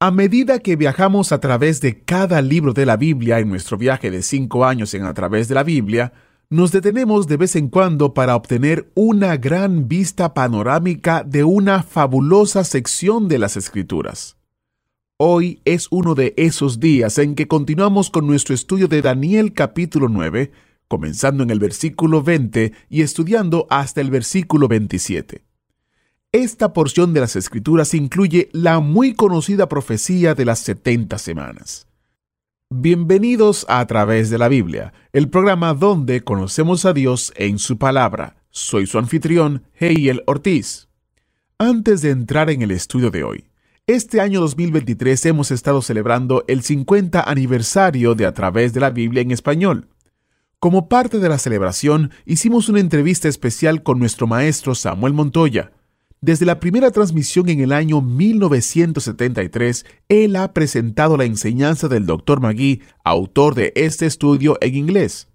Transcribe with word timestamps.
A 0.00 0.12
medida 0.12 0.60
que 0.60 0.76
viajamos 0.76 1.32
a 1.32 1.40
través 1.40 1.80
de 1.80 2.04
cada 2.04 2.40
libro 2.40 2.72
de 2.72 2.86
la 2.86 2.96
Biblia 2.96 3.40
en 3.40 3.48
nuestro 3.48 3.76
viaje 3.76 4.12
de 4.12 4.22
cinco 4.22 4.64
años 4.64 4.94
en 4.94 5.02
A 5.02 5.12
través 5.12 5.48
de 5.48 5.56
la 5.56 5.64
Biblia, 5.64 6.12
nos 6.50 6.70
detenemos 6.70 7.26
de 7.26 7.36
vez 7.36 7.56
en 7.56 7.68
cuando 7.68 8.14
para 8.14 8.36
obtener 8.36 8.92
una 8.94 9.36
gran 9.36 9.88
vista 9.88 10.34
panorámica 10.34 11.24
de 11.24 11.42
una 11.42 11.82
fabulosa 11.82 12.62
sección 12.62 13.26
de 13.26 13.38
las 13.38 13.56
Escrituras. 13.56 14.36
Hoy 15.16 15.62
es 15.64 15.88
uno 15.90 16.14
de 16.14 16.32
esos 16.36 16.78
días 16.78 17.18
en 17.18 17.34
que 17.34 17.48
continuamos 17.48 18.08
con 18.08 18.24
nuestro 18.24 18.54
estudio 18.54 18.86
de 18.86 19.02
Daniel 19.02 19.52
capítulo 19.52 20.08
9, 20.08 20.52
comenzando 20.86 21.42
en 21.42 21.50
el 21.50 21.58
versículo 21.58 22.22
20 22.22 22.72
y 22.88 23.02
estudiando 23.02 23.66
hasta 23.68 24.00
el 24.00 24.12
versículo 24.12 24.68
27. 24.68 25.47
Esta 26.32 26.74
porción 26.74 27.14
de 27.14 27.20
las 27.20 27.36
Escrituras 27.36 27.94
incluye 27.94 28.50
la 28.52 28.80
muy 28.80 29.14
conocida 29.14 29.66
profecía 29.66 30.34
de 30.34 30.44
las 30.44 30.58
70 30.58 31.16
semanas. 31.16 31.86
Bienvenidos 32.68 33.64
a, 33.66 33.80
a 33.80 33.86
través 33.86 34.28
de 34.28 34.36
la 34.36 34.48
Biblia, 34.48 34.92
el 35.14 35.30
programa 35.30 35.72
donde 35.72 36.22
conocemos 36.24 36.84
a 36.84 36.92
Dios 36.92 37.32
en 37.36 37.58
su 37.58 37.78
palabra. 37.78 38.36
Soy 38.50 38.86
su 38.86 38.98
anfitrión, 38.98 39.62
Heiel 39.80 40.22
Ortiz. 40.26 40.90
Antes 41.56 42.02
de 42.02 42.10
entrar 42.10 42.50
en 42.50 42.60
el 42.60 42.72
estudio 42.72 43.10
de 43.10 43.24
hoy, 43.24 43.46
este 43.86 44.20
año 44.20 44.42
2023 44.42 45.24
hemos 45.24 45.50
estado 45.50 45.80
celebrando 45.80 46.44
el 46.46 46.62
50 46.62 47.22
aniversario 47.22 48.14
de 48.14 48.26
A 48.26 48.34
través 48.34 48.74
de 48.74 48.80
la 48.80 48.90
Biblia 48.90 49.22
en 49.22 49.30
español. 49.30 49.88
Como 50.58 50.90
parte 50.90 51.20
de 51.20 51.28
la 51.30 51.38
celebración, 51.38 52.10
hicimos 52.26 52.68
una 52.68 52.80
entrevista 52.80 53.28
especial 53.28 53.82
con 53.82 53.98
nuestro 53.98 54.26
maestro 54.26 54.74
Samuel 54.74 55.14
Montoya, 55.14 55.72
desde 56.20 56.46
la 56.46 56.58
primera 56.58 56.90
transmisión 56.90 57.48
en 57.48 57.60
el 57.60 57.72
año 57.72 58.00
1973, 58.00 59.86
él 60.08 60.34
ha 60.36 60.52
presentado 60.52 61.16
la 61.16 61.24
enseñanza 61.24 61.86
del 61.88 62.06
Dr. 62.06 62.40
Magui, 62.40 62.82
autor 63.04 63.54
de 63.54 63.72
este 63.76 64.06
estudio 64.06 64.58
en 64.60 64.74
inglés. 64.74 65.28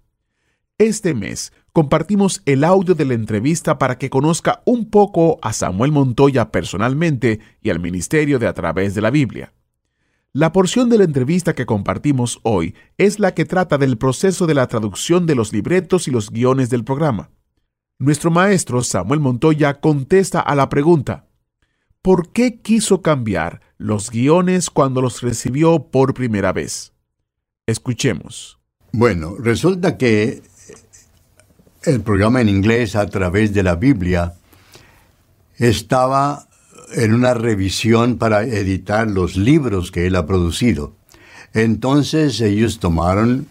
Este 0.76 1.14
mes 1.14 1.52
compartimos 1.72 2.42
el 2.44 2.64
audio 2.64 2.94
de 2.94 3.04
la 3.06 3.14
entrevista 3.14 3.78
para 3.78 3.96
que 3.96 4.10
conozca 4.10 4.62
un 4.66 4.90
poco 4.90 5.38
a 5.40 5.52
Samuel 5.52 5.90
Montoya 5.90 6.50
personalmente 6.50 7.40
y 7.62 7.70
al 7.70 7.80
ministerio 7.80 8.38
de 8.38 8.46
A 8.46 8.52
través 8.52 8.94
de 8.94 9.00
la 9.00 9.10
Biblia. 9.10 9.54
La 10.32 10.52
porción 10.52 10.90
de 10.90 10.98
la 10.98 11.04
entrevista 11.04 11.54
que 11.54 11.64
compartimos 11.64 12.40
hoy 12.42 12.74
es 12.98 13.20
la 13.20 13.34
que 13.34 13.44
trata 13.44 13.78
del 13.78 13.96
proceso 13.96 14.46
de 14.46 14.54
la 14.54 14.66
traducción 14.66 15.26
de 15.26 15.36
los 15.36 15.52
libretos 15.52 16.08
y 16.08 16.10
los 16.10 16.30
guiones 16.30 16.70
del 16.70 16.84
programa. 16.84 17.30
Nuestro 17.98 18.32
maestro 18.32 18.82
Samuel 18.82 19.20
Montoya 19.20 19.74
contesta 19.74 20.40
a 20.40 20.56
la 20.56 20.68
pregunta, 20.68 21.26
¿por 22.02 22.30
qué 22.30 22.60
quiso 22.60 23.02
cambiar 23.02 23.60
los 23.78 24.10
guiones 24.10 24.68
cuando 24.68 25.00
los 25.00 25.22
recibió 25.22 25.90
por 25.90 26.12
primera 26.12 26.52
vez? 26.52 26.92
Escuchemos. 27.66 28.58
Bueno, 28.90 29.36
resulta 29.38 29.96
que 29.96 30.42
el 31.84 32.00
programa 32.00 32.40
en 32.40 32.48
inglés 32.48 32.96
a 32.96 33.06
través 33.06 33.54
de 33.54 33.62
la 33.62 33.76
Biblia 33.76 34.34
estaba 35.56 36.48
en 36.94 37.14
una 37.14 37.32
revisión 37.34 38.18
para 38.18 38.42
editar 38.42 39.08
los 39.08 39.36
libros 39.36 39.92
que 39.92 40.06
él 40.06 40.16
ha 40.16 40.26
producido. 40.26 40.96
Entonces 41.52 42.40
ellos 42.40 42.80
tomaron 42.80 43.46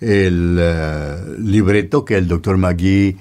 el 0.00 0.58
uh, 0.58 1.40
libreto 1.40 2.04
que 2.04 2.16
el 2.16 2.26
doctor 2.26 2.56
Magui 2.56 3.16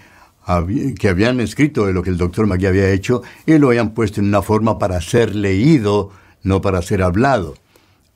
que 0.99 1.09
habían 1.09 1.39
escrito 1.39 1.85
de 1.85 1.93
lo 1.93 2.03
que 2.03 2.09
el 2.09 2.17
doctor 2.17 2.47
Magui 2.47 2.65
había 2.65 2.91
hecho 2.91 3.21
y 3.45 3.57
lo 3.57 3.69
habían 3.69 3.93
puesto 3.93 4.19
en 4.19 4.27
una 4.27 4.41
forma 4.41 4.77
para 4.77 4.99
ser 5.01 5.35
leído, 5.35 6.11
no 6.43 6.61
para 6.61 6.81
ser 6.81 7.01
hablado. 7.01 7.55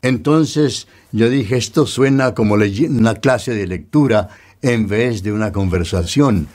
Entonces 0.02 0.88
yo 1.12 1.30
dije, 1.30 1.58
esto 1.58 1.86
suena 1.86 2.34
como 2.34 2.56
una 2.56 3.16
clase 3.16 3.54
de 3.54 3.68
lectura 3.68 4.30
en 4.62 4.88
vez 4.88 5.24
de 5.24 5.32
una 5.32 5.52
conversación. 5.52 6.48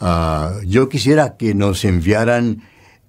Uh, 0.00 0.62
yo 0.66 0.88
quisiera 0.88 1.36
que 1.36 1.54
nos 1.54 1.84
enviaran 1.84 2.62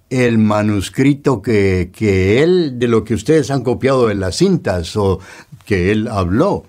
el 0.10 0.40
manuscrito 0.40 1.42
que, 1.42 1.92
que 1.94 2.42
él, 2.42 2.80
de 2.80 2.88
lo 2.88 3.04
que 3.04 3.14
ustedes 3.14 3.52
han 3.52 3.62
copiado 3.62 4.10
en 4.10 4.20
las 4.20 4.38
cintas 4.38 4.96
o 4.96 5.20
que 5.66 5.92
él 5.92 6.08
habló, 6.08 6.64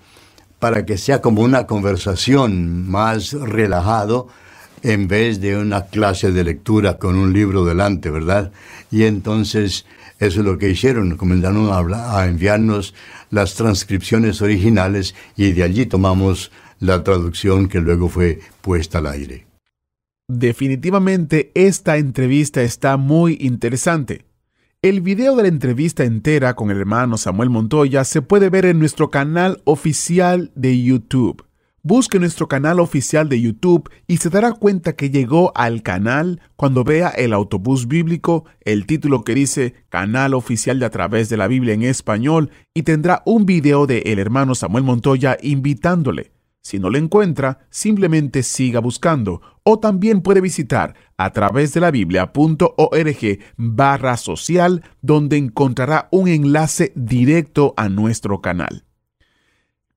para 0.59 0.85
que 0.85 0.99
sea 0.99 1.21
como 1.21 1.41
una 1.41 1.65
conversación 1.65 2.87
más 2.87 3.33
relajado 3.33 4.27
en 4.83 5.07
vez 5.07 5.41
de 5.41 5.57
una 5.57 5.85
clase 5.85 6.31
de 6.31 6.43
lectura 6.43 6.97
con 6.97 7.15
un 7.15 7.33
libro 7.33 7.65
delante, 7.65 8.09
¿verdad? 8.09 8.51
Y 8.91 9.03
entonces 9.03 9.85
eso 10.19 10.39
es 10.41 10.45
lo 10.45 10.57
que 10.57 10.69
hicieron, 10.69 11.17
comenzaron 11.17 11.69
a, 11.71 12.19
a 12.19 12.27
enviarnos 12.27 12.93
las 13.29 13.55
transcripciones 13.55 14.41
originales 14.41 15.15
y 15.35 15.51
de 15.51 15.63
allí 15.63 15.85
tomamos 15.85 16.51
la 16.79 17.03
traducción 17.03 17.67
que 17.67 17.79
luego 17.79 18.09
fue 18.09 18.39
puesta 18.61 18.99
al 18.99 19.07
aire. 19.07 19.47
Definitivamente 20.27 21.51
esta 21.55 21.97
entrevista 21.97 22.61
está 22.61 22.97
muy 22.97 23.37
interesante. 23.41 24.25
El 24.81 25.01
video 25.01 25.35
de 25.35 25.43
la 25.43 25.49
entrevista 25.49 26.03
entera 26.03 26.55
con 26.55 26.71
el 26.71 26.77
hermano 26.77 27.17
Samuel 27.17 27.49
Montoya 27.49 28.03
se 28.03 28.21
puede 28.21 28.49
ver 28.49 28.65
en 28.65 28.79
nuestro 28.79 29.11
canal 29.11 29.61
oficial 29.63 30.51
de 30.55 30.81
YouTube. 30.81 31.45
Busque 31.83 32.19
nuestro 32.19 32.47
canal 32.47 32.79
oficial 32.79 33.27
de 33.27 33.41
YouTube 33.41 33.89
y 34.05 34.17
se 34.17 34.29
dará 34.29 34.51
cuenta 34.53 34.93
que 34.93 35.09
llegó 35.09 35.51
al 35.55 35.81
canal 35.81 36.39
cuando 36.55 36.83
vea 36.83 37.09
el 37.09 37.33
autobús 37.33 37.87
bíblico, 37.87 38.45
el 38.63 38.85
título 38.85 39.23
que 39.23 39.33
dice 39.33 39.73
Canal 39.89 40.35
Oficial 40.35 40.77
de 40.77 40.85
A 40.85 40.91
través 40.91 41.29
de 41.29 41.37
la 41.37 41.47
Biblia 41.47 41.73
en 41.73 41.81
español 41.81 42.51
y 42.75 42.83
tendrá 42.83 43.23
un 43.25 43.47
video 43.47 43.87
de 43.87 44.03
el 44.05 44.19
hermano 44.19 44.53
Samuel 44.53 44.83
Montoya 44.83 45.37
invitándole. 45.41 46.33
Si 46.61 46.77
no 46.77 46.91
lo 46.91 46.99
encuentra, 46.99 47.65
simplemente 47.71 48.43
siga 48.43 48.79
buscando 48.79 49.41
o 49.63 49.79
también 49.79 50.21
puede 50.21 50.39
visitar 50.39 50.93
a 51.17 51.31
través 51.31 51.73
de 51.73 51.81
la 51.81 51.89
biblia.org 51.89 53.39
barra 53.57 54.17
social 54.17 54.83
donde 55.01 55.37
encontrará 55.37 56.09
un 56.11 56.27
enlace 56.27 56.91
directo 56.93 57.73
a 57.75 57.89
nuestro 57.89 58.39
canal. 58.39 58.83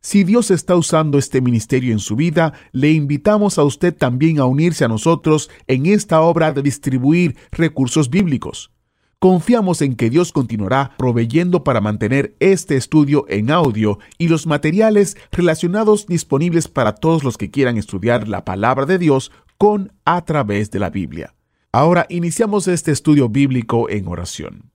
Si 0.00 0.22
Dios 0.22 0.50
está 0.52 0.76
usando 0.76 1.18
este 1.18 1.40
ministerio 1.40 1.92
en 1.92 1.98
su 1.98 2.14
vida, 2.14 2.52
le 2.72 2.92
invitamos 2.92 3.58
a 3.58 3.64
usted 3.64 3.94
también 3.94 4.38
a 4.38 4.44
unirse 4.44 4.84
a 4.84 4.88
nosotros 4.88 5.50
en 5.66 5.86
esta 5.86 6.20
obra 6.20 6.52
de 6.52 6.62
distribuir 6.62 7.36
recursos 7.50 8.08
bíblicos. 8.08 8.70
Confiamos 9.18 9.82
en 9.82 9.96
que 9.96 10.10
Dios 10.10 10.30
continuará 10.30 10.94
proveyendo 10.96 11.64
para 11.64 11.80
mantener 11.80 12.36
este 12.38 12.76
estudio 12.76 13.24
en 13.28 13.50
audio 13.50 13.98
y 14.16 14.28
los 14.28 14.46
materiales 14.46 15.16
relacionados 15.32 16.06
disponibles 16.06 16.68
para 16.68 16.94
todos 16.94 17.24
los 17.24 17.36
que 17.36 17.50
quieran 17.50 17.76
estudiar 17.76 18.28
la 18.28 18.44
palabra 18.44 18.86
de 18.86 18.98
Dios 18.98 19.32
con 19.58 19.92
a 20.04 20.24
través 20.24 20.70
de 20.70 20.78
la 20.78 20.90
Biblia. 20.90 21.34
Ahora 21.72 22.06
iniciamos 22.08 22.68
este 22.68 22.92
estudio 22.92 23.28
bíblico 23.28 23.90
en 23.90 24.06
oración. 24.06 24.70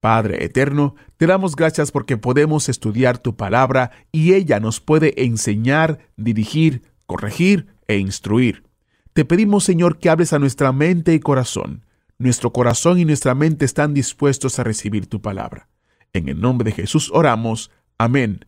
Padre 0.00 0.44
Eterno, 0.44 0.94
te 1.16 1.26
damos 1.26 1.56
gracias 1.56 1.90
porque 1.90 2.16
podemos 2.16 2.68
estudiar 2.68 3.18
tu 3.18 3.36
palabra 3.36 3.90
y 4.12 4.34
ella 4.34 4.60
nos 4.60 4.80
puede 4.80 5.24
enseñar, 5.24 5.98
dirigir, 6.16 6.82
corregir 7.06 7.66
e 7.88 7.98
instruir. 7.98 8.64
Te 9.12 9.24
pedimos, 9.24 9.64
Señor, 9.64 9.98
que 9.98 10.10
hables 10.10 10.32
a 10.32 10.38
nuestra 10.38 10.72
mente 10.72 11.14
y 11.14 11.20
corazón 11.20 11.82
nuestro 12.18 12.52
corazón 12.52 12.98
y 12.98 13.04
nuestra 13.04 13.34
mente 13.34 13.64
están 13.64 13.94
dispuestos 13.94 14.58
a 14.58 14.64
recibir 14.64 15.06
tu 15.06 15.22
palabra. 15.22 15.68
En 16.12 16.28
el 16.28 16.40
nombre 16.40 16.70
de 16.70 16.76
Jesús 16.76 17.10
oramos. 17.12 17.70
Amén. 17.96 18.44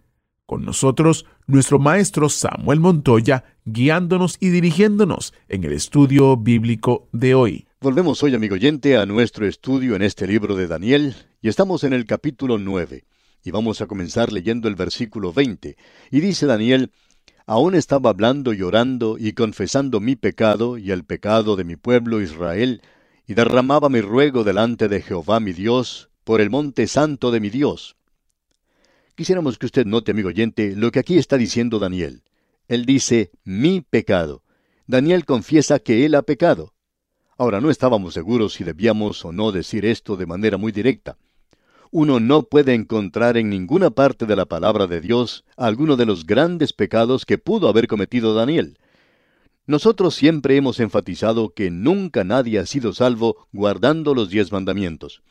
Con 0.47 0.65
nosotros, 0.65 1.27
nuestro 1.47 1.79
maestro 1.79 2.29
Samuel 2.29 2.81
Montoya, 2.81 3.45
guiándonos 3.65 4.37
y 4.41 4.49
dirigiéndonos 4.49 5.33
en 5.49 5.63
el 5.65 5.73
estudio 5.73 6.37
bíblico 6.37 7.09
de 7.13 7.35
hoy. 7.35 7.67
Volvemos 7.83 8.23
hoy, 8.23 8.35
amigo 8.35 8.57
oyente, 8.57 8.99
a 8.99 9.07
nuestro 9.07 9.47
estudio 9.47 9.97
en 9.97 10.03
este 10.03 10.27
libro 10.27 10.55
de 10.55 10.67
Daniel, 10.67 11.17
y 11.41 11.49
estamos 11.49 11.83
en 11.83 11.95
el 11.95 12.05
capítulo 12.05 12.59
9. 12.59 13.07
Y 13.43 13.51
vamos 13.53 13.81
a 13.81 13.87
comenzar 13.87 14.33
leyendo 14.33 14.69
el 14.69 14.75
versículo 14.75 15.33
20. 15.33 15.79
Y 16.11 16.21
dice 16.21 16.45
Daniel, 16.45 16.93
Aún 17.47 17.75
estaba 17.75 18.11
hablando 18.11 18.53
y 18.53 18.61
orando 18.61 19.17
y 19.19 19.33
confesando 19.33 19.99
mi 19.99 20.15
pecado 20.15 20.77
y 20.77 20.91
el 20.91 21.05
pecado 21.05 21.57
de 21.57 21.65
mi 21.65 21.77
pueblo 21.77 22.21
Israel, 22.21 22.83
y 23.27 23.33
derramaba 23.33 23.89
mi 23.89 24.03
ruego 24.03 24.45
delante 24.45 24.89
de 24.89 25.01
Jehová 25.01 25.41
mi 25.41 25.55
Dios, 25.55 26.11
por 26.25 26.43
el 26.43 26.51
monte 26.51 26.87
santo 26.87 27.31
de 27.31 27.41
mi 27.41 27.49
Dios. 27.49 27.97
Quisiéramos 29.15 29.57
que 29.57 29.65
usted 29.65 29.87
note, 29.87 30.11
amigo 30.11 30.29
oyente, 30.29 30.77
lo 30.77 30.91
que 30.91 30.99
aquí 30.99 31.17
está 31.17 31.39
diciendo 31.39 31.79
Daniel. 31.79 32.25
Él 32.69 32.85
dice, 32.85 33.31
mi 33.43 33.81
pecado. 33.81 34.43
Daniel 34.87 35.25
confiesa 35.25 35.79
que 35.79 36.05
él 36.05 36.15
ha 36.15 36.21
pecado. 36.21 36.75
Ahora, 37.41 37.63
no 37.63 37.71
estábamos 37.71 38.13
seguros 38.13 38.53
si 38.53 38.65
debíamos 38.65 39.25
o 39.25 39.33
no 39.33 39.51
decir 39.51 39.87
esto 39.87 40.19
de 40.19 40.27
manera 40.27 40.59
muy 40.59 40.73
directa. 40.73 41.17
Uno 41.91 42.21
no 42.21 42.43
puede 42.43 42.75
encontrar 42.75 43.39
en 43.39 43.49
ninguna 43.49 43.89
parte 43.89 44.27
de 44.27 44.37
la 44.37 44.45
palabra 44.45 44.87
de 44.87 45.01
Dios 45.01 45.47
alguno 45.57 45.97
de 45.97 46.05
los 46.05 46.27
grandes 46.27 46.75
pecados 46.75 47.25
que 47.25 47.39
pudo 47.39 47.71
haber 47.71 47.87
cometido 47.87 48.35
Daniel. 48.35 48.77
Nosotros 49.65 50.15
siempre 50.15 50.55
hemos 50.57 50.81
enfatizado 50.81 51.55
que 51.55 51.71
nunca 51.71 52.25
nadie 52.25 52.59
ha 52.59 52.67
sido 52.67 52.93
salvo 52.93 53.49
guardando 53.53 54.15
los 54.15 54.29
diez 54.29 54.53
mandamientos. 54.53 55.23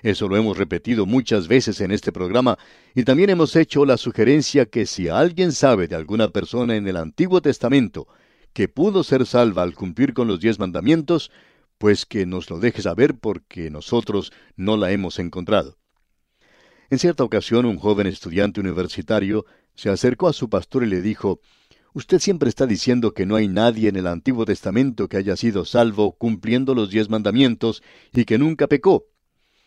Eso 0.00 0.28
lo 0.28 0.38
hemos 0.38 0.56
repetido 0.56 1.04
muchas 1.04 1.46
veces 1.46 1.82
en 1.82 1.90
este 1.90 2.10
programa 2.10 2.56
y 2.94 3.04
también 3.04 3.28
hemos 3.28 3.54
hecho 3.54 3.84
la 3.84 3.98
sugerencia 3.98 4.64
que 4.64 4.86
si 4.86 5.08
alguien 5.08 5.52
sabe 5.52 5.88
de 5.88 5.96
alguna 5.96 6.28
persona 6.28 6.76
en 6.76 6.88
el 6.88 6.96
Antiguo 6.96 7.42
Testamento 7.42 8.08
que 8.52 8.68
pudo 8.68 9.04
ser 9.04 9.26
salva 9.26 9.62
al 9.62 9.74
cumplir 9.74 10.14
con 10.14 10.26
los 10.26 10.40
diez 10.40 10.58
mandamientos, 10.58 11.30
pues 11.80 12.04
que 12.04 12.26
nos 12.26 12.50
lo 12.50 12.60
deje 12.60 12.82
saber 12.82 13.18
porque 13.18 13.70
nosotros 13.70 14.34
no 14.54 14.76
la 14.76 14.92
hemos 14.92 15.18
encontrado. 15.18 15.78
En 16.90 16.98
cierta 16.98 17.24
ocasión 17.24 17.64
un 17.64 17.78
joven 17.78 18.06
estudiante 18.06 18.60
universitario 18.60 19.46
se 19.74 19.88
acercó 19.88 20.28
a 20.28 20.34
su 20.34 20.50
pastor 20.50 20.84
y 20.84 20.88
le 20.88 21.00
dijo, 21.00 21.40
Usted 21.94 22.18
siempre 22.18 22.50
está 22.50 22.66
diciendo 22.66 23.14
que 23.14 23.24
no 23.24 23.34
hay 23.34 23.48
nadie 23.48 23.88
en 23.88 23.96
el 23.96 24.08
Antiguo 24.08 24.44
Testamento 24.44 25.08
que 25.08 25.16
haya 25.16 25.36
sido 25.36 25.64
salvo 25.64 26.12
cumpliendo 26.18 26.74
los 26.74 26.90
diez 26.90 27.08
mandamientos 27.08 27.82
y 28.12 28.26
que 28.26 28.36
nunca 28.36 28.66
pecó. 28.66 29.06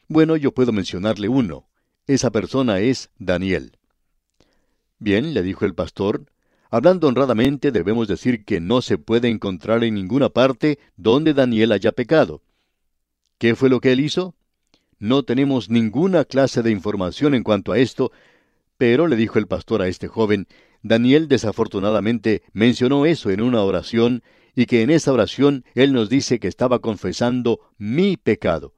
Bueno, 0.07 0.37
yo 0.37 0.53
puedo 0.53 0.71
mencionarle 0.71 1.29
uno. 1.29 1.67
Esa 2.05 2.29
persona 2.29 2.79
es 2.79 3.09
Daniel. 3.17 3.79
Bien, 4.99 5.33
le 5.33 5.41
dijo 5.41 5.65
el 5.65 5.73
pastor, 5.73 6.27
hablando 6.73 7.07
honradamente 7.07 7.71
debemos 7.71 8.07
decir 8.07 8.45
que 8.45 8.59
no 8.59 8.81
se 8.81 8.97
puede 8.97 9.29
encontrar 9.29 9.83
en 9.83 9.93
ninguna 9.93 10.29
parte 10.29 10.79
donde 10.97 11.35
Daniel 11.35 11.71
haya 11.71 11.91
pecado. 11.91 12.41
¿Qué 13.37 13.53
fue 13.53 13.69
lo 13.69 13.79
que 13.79 13.91
él 13.91 13.99
hizo? 13.99 14.33
No 14.97 15.21
tenemos 15.21 15.69
ninguna 15.69 16.25
clase 16.25 16.63
de 16.63 16.71
información 16.71 17.35
en 17.35 17.43
cuanto 17.43 17.73
a 17.73 17.77
esto, 17.77 18.11
pero 18.75 19.05
le 19.05 19.15
dijo 19.17 19.37
el 19.37 19.45
pastor 19.45 19.83
a 19.83 19.87
este 19.87 20.07
joven, 20.07 20.47
Daniel 20.81 21.27
desafortunadamente 21.27 22.41
mencionó 22.53 23.05
eso 23.05 23.29
en 23.29 23.41
una 23.41 23.61
oración 23.61 24.23
y 24.55 24.65
que 24.65 24.81
en 24.81 24.89
esa 24.89 25.13
oración 25.13 25.65
él 25.75 25.93
nos 25.93 26.09
dice 26.09 26.39
que 26.39 26.47
estaba 26.47 26.79
confesando 26.79 27.59
mi 27.77 28.17
pecado. 28.17 28.73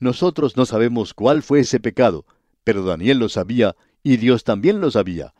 Nosotros 0.00 0.58
no 0.58 0.66
sabemos 0.66 1.14
cuál 1.14 1.42
fue 1.42 1.60
ese 1.60 1.80
pecado, 1.80 2.26
pero 2.62 2.84
Daniel 2.84 3.20
lo 3.20 3.30
sabía 3.30 3.74
y 4.02 4.18
Dios 4.18 4.44
también 4.44 4.82
lo 4.82 4.90
sabía. 4.90 5.32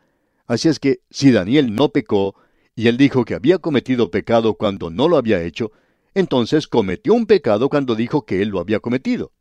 Así 0.47 0.67
es 0.67 0.79
que 0.79 0.99
si 1.09 1.31
Daniel 1.31 1.73
no 1.73 1.89
pecó, 1.89 2.35
y 2.75 2.87
él 2.87 2.97
dijo 2.97 3.23
que 3.25 3.35
había 3.35 3.59
cometido 3.59 4.11
pecado 4.11 4.55
cuando 4.55 4.89
no 4.89 5.07
lo 5.07 5.17
había 5.17 5.41
hecho, 5.41 5.71
entonces 6.13 6.67
cometió 6.67 7.13
un 7.13 7.25
pecado 7.25 7.69
cuando 7.69 7.95
dijo 7.95 8.25
que 8.25 8.41
él 8.41 8.49
lo 8.49 8.59
había 8.59 8.79
cometido. 8.79 9.31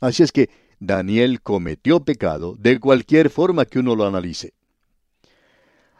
Así 0.00 0.22
es 0.22 0.32
que 0.32 0.50
Daniel 0.80 1.42
cometió 1.42 2.04
pecado 2.04 2.56
de 2.58 2.78
cualquier 2.78 3.30
forma 3.30 3.64
que 3.64 3.78
uno 3.78 3.96
lo 3.96 4.06
analice. 4.06 4.54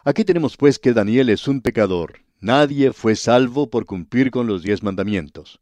Aquí 0.04 0.24
tenemos 0.24 0.56
pues 0.56 0.78
que 0.78 0.92
Daniel 0.92 1.28
es 1.28 1.48
un 1.48 1.60
pecador. 1.60 2.20
Nadie 2.40 2.92
fue 2.92 3.16
salvo 3.16 3.68
por 3.68 3.84
cumplir 3.84 4.30
con 4.30 4.46
los 4.46 4.62
diez 4.62 4.82
mandamientos. 4.82 5.60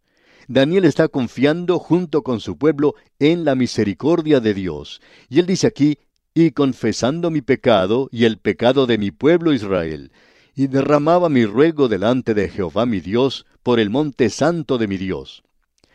Daniel 0.48 0.84
está 0.84 1.08
confiando 1.08 1.78
junto 1.78 2.22
con 2.22 2.38
su 2.40 2.56
pueblo 2.56 2.94
en 3.18 3.44
la 3.44 3.54
misericordia 3.54 4.38
de 4.38 4.54
Dios. 4.54 5.00
Y 5.28 5.40
él 5.40 5.46
dice 5.46 5.66
aquí, 5.66 5.98
y 6.36 6.50
confesando 6.50 7.30
mi 7.30 7.40
pecado 7.40 8.10
y 8.12 8.26
el 8.26 8.36
pecado 8.36 8.86
de 8.86 8.98
mi 8.98 9.10
pueblo 9.10 9.54
Israel, 9.54 10.12
y 10.54 10.66
derramaba 10.66 11.30
mi 11.30 11.46
ruego 11.46 11.88
delante 11.88 12.34
de 12.34 12.50
Jehová 12.50 12.84
mi 12.84 13.00
Dios 13.00 13.46
por 13.62 13.80
el 13.80 13.88
monte 13.88 14.28
santo 14.28 14.76
de 14.76 14.86
mi 14.86 14.98
Dios. 14.98 15.44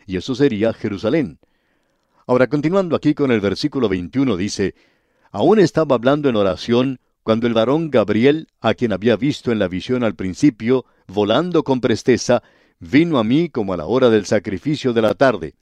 Y 0.07 0.17
eso 0.17 0.33
sería 0.33 0.73
Jerusalén. 0.73 1.37
Ahora, 2.25 2.47
continuando 2.47 2.95
aquí 2.95 3.13
con 3.13 3.29
el 3.31 3.39
versículo 3.39 3.87
21, 3.87 4.35
dice, 4.35 4.73
Aún 5.29 5.59
estaba 5.59 5.93
hablando 5.93 6.27
en 6.27 6.35
oración 6.35 6.99
cuando 7.21 7.45
el 7.45 7.53
varón 7.53 7.91
Gabriel, 7.91 8.47
a 8.61 8.73
quien 8.73 8.93
había 8.93 9.17
visto 9.17 9.51
en 9.51 9.59
la 9.59 9.67
visión 9.67 10.03
al 10.03 10.15
principio, 10.15 10.85
volando 11.05 11.63
con 11.63 11.81
presteza, 11.81 12.41
vino 12.79 13.19
a 13.19 13.23
mí 13.23 13.49
como 13.49 13.73
a 13.73 13.77
la 13.77 13.85
hora 13.85 14.09
del 14.09 14.25
sacrificio 14.25 14.91
de 14.91 15.03
la 15.03 15.13
tarde. 15.13 15.53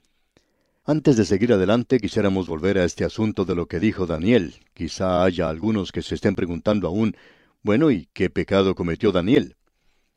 Antes 0.90 1.16
de 1.16 1.24
seguir 1.24 1.52
adelante, 1.52 2.00
quisiéramos 2.00 2.48
volver 2.48 2.76
a 2.76 2.84
este 2.84 3.04
asunto 3.04 3.44
de 3.44 3.54
lo 3.54 3.66
que 3.66 3.78
dijo 3.78 4.06
Daniel. 4.06 4.56
Quizá 4.74 5.22
haya 5.22 5.48
algunos 5.48 5.92
que 5.92 6.02
se 6.02 6.16
estén 6.16 6.34
preguntando 6.34 6.88
aún, 6.88 7.16
bueno, 7.62 7.92
¿y 7.92 8.08
qué 8.12 8.28
pecado 8.28 8.74
cometió 8.74 9.12
Daniel? 9.12 9.54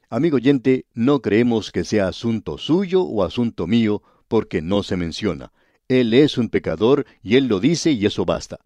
Amigo 0.09 0.37
oyente, 0.37 0.87
no 0.95 1.21
creemos 1.21 1.71
que 1.71 1.83
sea 1.83 2.07
asunto 2.07 2.57
suyo 2.57 3.03
o 3.03 3.23
asunto 3.23 3.67
mío, 3.67 4.01
porque 4.27 4.63
no 4.63 4.81
se 4.81 4.97
menciona. 4.97 5.51
Él 5.89 6.11
es 6.15 6.39
un 6.39 6.49
pecador 6.49 7.05
y 7.21 7.35
él 7.35 7.45
lo 7.45 7.59
dice 7.59 7.91
y 7.91 8.07
eso 8.07 8.25
basta. 8.25 8.57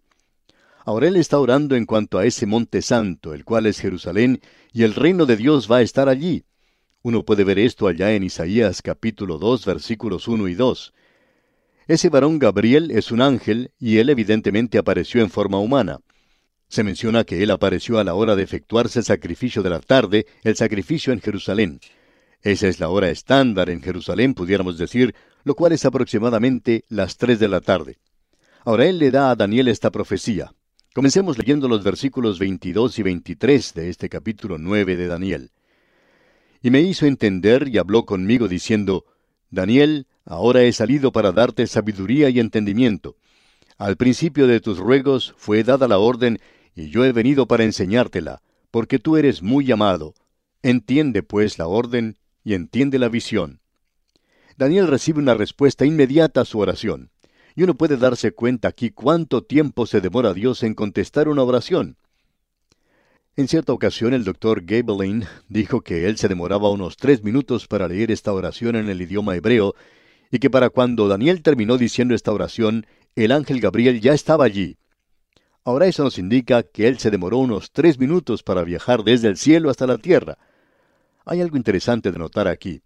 Ahora 0.86 1.10
él 1.10 1.18
está 1.18 1.38
orando 1.40 1.76
en 1.76 1.86
cuanto 1.86 2.20
a 2.20 2.26
ese 2.26 2.46
monte 2.46 2.82
santo, 2.82 3.34
el 3.34 3.44
cual 3.44 3.66
es 3.66 3.82
Jerusalén, 3.82 4.40
y 4.72 4.84
el 4.84 4.96
reino 4.96 5.26
de 5.26 5.36
Dios 5.36 5.70
va 5.70 5.80
a 5.80 5.82
estar 5.82 6.08
allí. 6.08 6.46
Uno 7.02 7.26
puede 7.26 7.44
ver 7.44 7.60
esto 7.60 7.86
allá 7.86 8.14
en 8.14 8.24
Isaías 8.24 8.82
capítulo 8.82 9.38
2 9.40 9.66
versículos 9.66 10.30
1 10.30 10.48
y 10.48 10.56
2. 10.56 10.94
Ese 11.88 12.10
varón 12.10 12.38
Gabriel 12.38 12.92
es 12.92 13.12
un 13.12 13.22
ángel 13.22 13.72
y 13.80 14.00
él 14.00 14.10
evidentemente 14.10 14.78
apareció 14.78 15.22
en 15.22 15.30
forma 15.30 15.58
humana. 15.58 16.00
Se 16.68 16.84
menciona 16.84 17.24
que 17.24 17.42
él 17.42 17.50
apareció 17.50 17.98
a 17.98 18.04
la 18.04 18.14
hora 18.14 18.36
de 18.36 18.44
efectuarse 18.44 19.00
el 19.00 19.06
sacrificio 19.06 19.64
de 19.64 19.70
la 19.70 19.80
tarde, 19.80 20.26
el 20.44 20.58
sacrificio 20.58 21.14
en 21.14 21.22
Jerusalén. 21.22 21.80
Esa 22.42 22.68
es 22.68 22.82
la 22.82 22.90
hora 22.90 23.10
estándar 23.10 23.70
en 23.70 23.82
Jerusalén, 23.82 24.34
pudiéramos 24.34 24.78
decir, 24.78 25.16
lo 25.46 25.56
cual 25.56 25.72
es 25.72 25.86
aproximadamente 25.86 26.84
las 26.90 27.16
tres 27.16 27.40
de 27.40 27.48
la 27.48 27.62
tarde. 27.62 27.98
Ahora 28.66 28.86
él 28.86 29.00
le 29.00 29.10
da 29.10 29.32
a 29.32 29.36
Daniel 29.36 29.70
esta 29.70 29.90
profecía. 29.90 30.52
Comencemos 30.94 31.38
leyendo 31.38 31.70
los 31.70 31.86
versículos 31.86 32.38
22 32.38 33.00
y 33.00 33.04
23 33.04 33.74
de 33.74 33.90
este 33.90 34.10
capítulo 34.10 34.58
9 34.58 34.98
de 34.98 35.08
Daniel. 35.08 35.52
Y 36.62 36.70
me 36.70 36.82
hizo 36.82 37.06
entender 37.06 37.70
y 37.70 37.78
habló 37.78 38.06
conmigo 38.06 38.50
diciendo, 38.50 39.06
Daniel, 39.50 40.08
ahora 40.28 40.64
he 40.64 40.72
salido 40.72 41.12
para 41.12 41.32
darte 41.32 41.66
sabiduría 41.66 42.30
y 42.30 42.40
entendimiento. 42.40 43.16
Al 43.78 43.98
principio 43.98 44.46
de 44.46 44.60
tus 44.60 44.78
ruegos 44.78 45.34
fue 45.38 45.64
dada 45.64 45.88
la 45.88 45.98
orden, 45.98 46.40
y 46.76 46.90
yo 46.90 47.06
he 47.06 47.12
venido 47.12 47.48
para 47.48 47.64
enseñártela, 47.64 48.42
porque 48.70 49.00
tú 49.00 49.18
eres 49.18 49.42
muy 49.42 49.72
amado. 49.72 50.14
Entiende 50.62 51.24
pues 51.24 51.58
la 51.58 51.68
orden 51.68 52.18
y 52.44 52.54
entiende 52.54 53.00
la 53.00 53.10
visión. 53.10 53.62
Daniel 54.58 54.88
recibe 54.88 55.20
una 55.20 55.34
respuesta 55.34 55.86
inmediata 55.86 56.42
a 56.42 56.46
su 56.46 56.60
oración. 56.60 57.12
Y 57.56 57.64
uno 57.64 57.76
puede 57.76 57.98
darse 57.98 58.32
cuenta 58.32 58.68
aquí 58.68 58.92
cuánto 58.92 59.44
tiempo 59.44 59.86
se 59.86 60.02
demora 60.02 60.34
Dios 60.34 60.62
en 60.64 60.76
contestar 60.76 61.28
una 61.28 61.44
oración. 61.44 61.98
En 63.36 63.48
cierta 63.48 63.72
ocasión 63.72 64.14
el 64.16 64.24
doctor 64.24 64.64
Gabelin 64.66 65.26
dijo 65.48 65.82
que 65.82 66.08
él 66.08 66.18
se 66.18 66.28
demoraba 66.28 66.72
unos 66.72 66.98
tres 66.98 67.24
minutos 67.24 67.68
para 67.68 67.88
leer 67.88 68.12
esta 68.12 68.34
oración 68.34 68.76
en 68.76 68.90
el 68.90 69.00
idioma 69.00 69.36
hebreo, 69.36 69.76
y 70.32 70.40
que 70.40 70.50
para 70.50 70.70
cuando 70.70 71.08
Daniel 71.08 71.42
terminó 71.42 71.78
diciendo 71.78 72.16
esta 72.16 72.32
oración, 72.32 72.86
el 73.16 73.32
ángel 73.32 73.60
Gabriel 73.60 74.02
ya 74.02 74.14
estaba 74.14 74.46
allí. 74.46 74.78
Ahora 75.64 75.88
eso 75.88 76.04
nos 76.04 76.18
indica 76.18 76.64
que 76.64 76.88
él 76.88 76.98
se 76.98 77.12
demoró 77.12 77.40
unos 77.40 77.72
tres 77.72 78.00
minutos 78.00 78.44
para 78.44 78.64
viajar 78.64 79.04
desde 79.04 79.28
el 79.28 79.38
cielo 79.38 79.70
hasta 79.70 79.86
la 79.86 79.98
tierra. 79.98 80.38
Hay 81.26 81.42
algo 81.42 81.58
interesante 81.58 82.12
de 82.12 82.20
notar 82.20 82.48
aquí. 82.48 82.82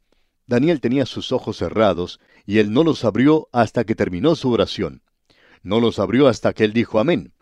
Daniel 0.48 0.81
tenía 0.81 1.05
sus 1.05 1.31
ojos 1.31 1.57
cerrados, 1.57 2.19
y 2.45 2.57
él 2.57 2.74
no 2.74 2.83
los 2.83 3.05
abrió 3.05 3.50
hasta 3.51 3.83
que 3.83 3.93
terminó 3.93 4.36
su 4.36 4.51
oración. 4.51 5.03
No 5.63 5.79
los 5.79 6.00
abrió 6.00 6.27
hasta 6.27 6.53
que 6.53 6.63
él 6.63 6.74
dijo 6.74 7.00
amén. 7.00 7.33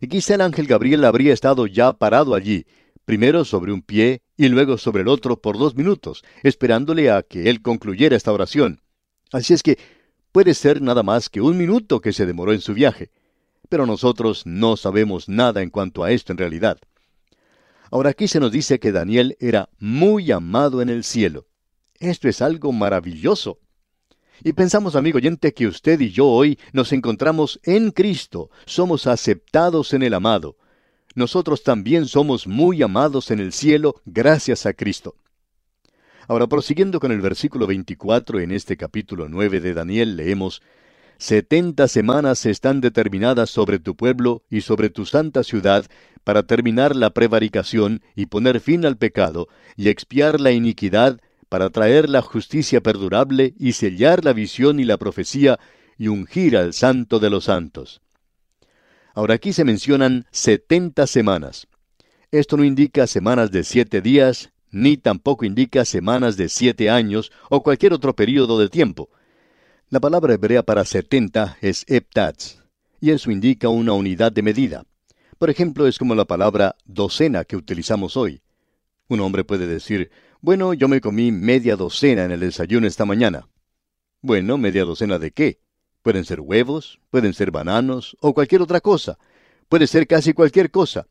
Y 0.00 0.08
quizá 0.08 0.34
el 0.34 0.40
ángel 0.40 0.66
Gabriel 0.66 1.04
habría 1.04 1.34
estado 1.34 1.66
ya 1.66 1.92
parado 1.92 2.34
allí, 2.34 2.66
primero 3.04 3.44
sobre 3.44 3.72
un 3.72 3.82
pie 3.82 4.22
y 4.36 4.48
luego 4.48 4.78
sobre 4.78 5.02
el 5.02 5.08
otro 5.08 5.40
por 5.40 5.58
dos 5.58 5.74
minutos, 5.74 6.24
esperándole 6.42 7.10
a 7.10 7.22
que 7.22 7.50
él 7.50 7.62
concluyera 7.62 8.16
esta 8.16 8.32
oración. 8.32 8.80
Así 9.32 9.54
es 9.54 9.62
que 9.62 9.78
puede 10.32 10.54
ser 10.54 10.80
nada 10.80 11.02
más 11.02 11.28
que 11.28 11.40
un 11.40 11.56
minuto 11.56 12.00
que 12.00 12.12
se 12.12 12.26
demoró 12.26 12.52
en 12.52 12.60
su 12.60 12.74
viaje. 12.74 13.10
Pero 13.68 13.86
nosotros 13.86 14.46
no 14.46 14.76
sabemos 14.76 15.28
nada 15.28 15.62
en 15.62 15.70
cuanto 15.70 16.04
a 16.04 16.10
esto 16.10 16.32
en 16.32 16.38
realidad. 16.38 16.78
Ahora 17.90 18.10
aquí 18.10 18.28
se 18.28 18.40
nos 18.40 18.52
dice 18.52 18.78
que 18.78 18.92
Daniel 18.92 19.36
era 19.40 19.68
muy 19.78 20.30
amado 20.30 20.82
en 20.82 20.88
el 20.88 21.04
cielo. 21.04 21.46
Esto 21.98 22.28
es 22.28 22.42
algo 22.42 22.72
maravilloso. 22.72 23.58
Y 24.44 24.52
pensamos, 24.52 24.94
amigo 24.94 25.16
oyente, 25.16 25.52
que 25.52 25.66
usted 25.66 26.00
y 26.00 26.10
yo 26.10 26.26
hoy 26.26 26.58
nos 26.72 26.92
encontramos 26.92 27.58
en 27.64 27.90
Cristo, 27.90 28.50
somos 28.66 29.06
aceptados 29.06 29.92
en 29.94 30.02
el 30.02 30.14
amado. 30.14 30.56
Nosotros 31.14 31.64
también 31.64 32.06
somos 32.06 32.46
muy 32.46 32.82
amados 32.82 33.30
en 33.32 33.40
el 33.40 33.52
cielo 33.52 34.00
gracias 34.04 34.66
a 34.66 34.74
Cristo. 34.74 35.16
Ahora, 36.28 36.46
prosiguiendo 36.46 37.00
con 37.00 37.10
el 37.10 37.22
versículo 37.22 37.66
24 37.66 38.40
en 38.40 38.52
este 38.52 38.76
capítulo 38.76 39.30
9 39.30 39.60
de 39.60 39.72
Daniel, 39.72 40.14
leemos, 40.16 40.60
Setenta 41.16 41.88
semanas 41.88 42.44
están 42.44 42.82
determinadas 42.82 43.48
sobre 43.48 43.78
tu 43.78 43.96
pueblo 43.96 44.44
y 44.50 44.60
sobre 44.60 44.90
tu 44.90 45.06
santa 45.06 45.42
ciudad 45.42 45.86
para 46.24 46.42
terminar 46.42 46.94
la 46.94 47.10
prevaricación 47.10 48.02
y 48.14 48.26
poner 48.26 48.60
fin 48.60 48.84
al 48.84 48.98
pecado 48.98 49.48
y 49.74 49.88
expiar 49.88 50.38
la 50.38 50.52
iniquidad 50.52 51.18
para 51.48 51.70
traer 51.70 52.10
la 52.10 52.20
justicia 52.20 52.82
perdurable 52.82 53.54
y 53.58 53.72
sellar 53.72 54.22
la 54.22 54.34
visión 54.34 54.78
y 54.80 54.84
la 54.84 54.98
profecía 54.98 55.58
y 55.96 56.08
ungir 56.08 56.58
al 56.58 56.74
santo 56.74 57.20
de 57.20 57.30
los 57.30 57.44
santos. 57.44 58.02
Ahora 59.14 59.34
aquí 59.34 59.54
se 59.54 59.64
mencionan 59.64 60.26
setenta 60.30 61.06
semanas. 61.06 61.68
Esto 62.30 62.58
no 62.58 62.64
indica 62.64 63.06
semanas 63.06 63.50
de 63.50 63.64
siete 63.64 64.02
días, 64.02 64.52
ni 64.70 64.96
tampoco 64.96 65.44
indica 65.44 65.84
semanas 65.84 66.36
de 66.36 66.48
siete 66.48 66.90
años 66.90 67.32
o 67.50 67.62
cualquier 67.62 67.92
otro 67.92 68.14
período 68.14 68.58
de 68.58 68.68
tiempo. 68.68 69.10
La 69.90 70.00
palabra 70.00 70.34
hebrea 70.34 70.62
para 70.62 70.84
setenta 70.84 71.56
es 71.60 71.84
heptats, 71.88 72.62
y 73.00 73.10
eso 73.10 73.30
indica 73.30 73.68
una 73.68 73.92
unidad 73.92 74.32
de 74.32 74.42
medida. 74.42 74.84
Por 75.38 75.50
ejemplo, 75.50 75.86
es 75.86 75.98
como 75.98 76.14
la 76.14 76.24
palabra 76.24 76.76
docena 76.84 77.44
que 77.44 77.56
utilizamos 77.56 78.16
hoy. 78.16 78.42
Un 79.08 79.20
hombre 79.20 79.44
puede 79.44 79.66
decir, 79.66 80.10
bueno, 80.40 80.74
yo 80.74 80.88
me 80.88 81.00
comí 81.00 81.32
media 81.32 81.76
docena 81.76 82.24
en 82.24 82.32
el 82.32 82.40
desayuno 82.40 82.86
esta 82.86 83.04
mañana. 83.04 83.48
Bueno, 84.20 84.58
media 84.58 84.84
docena 84.84 85.18
de 85.18 85.30
qué? 85.30 85.60
Pueden 86.02 86.24
ser 86.24 86.40
huevos, 86.40 87.00
pueden 87.10 87.34
ser 87.34 87.50
bananos 87.50 88.16
o 88.20 88.34
cualquier 88.34 88.62
otra 88.62 88.80
cosa. 88.80 89.18
Puede 89.68 89.86
ser 89.86 90.06
casi 90.06 90.32
cualquier 90.32 90.70
cosa. 90.70 91.06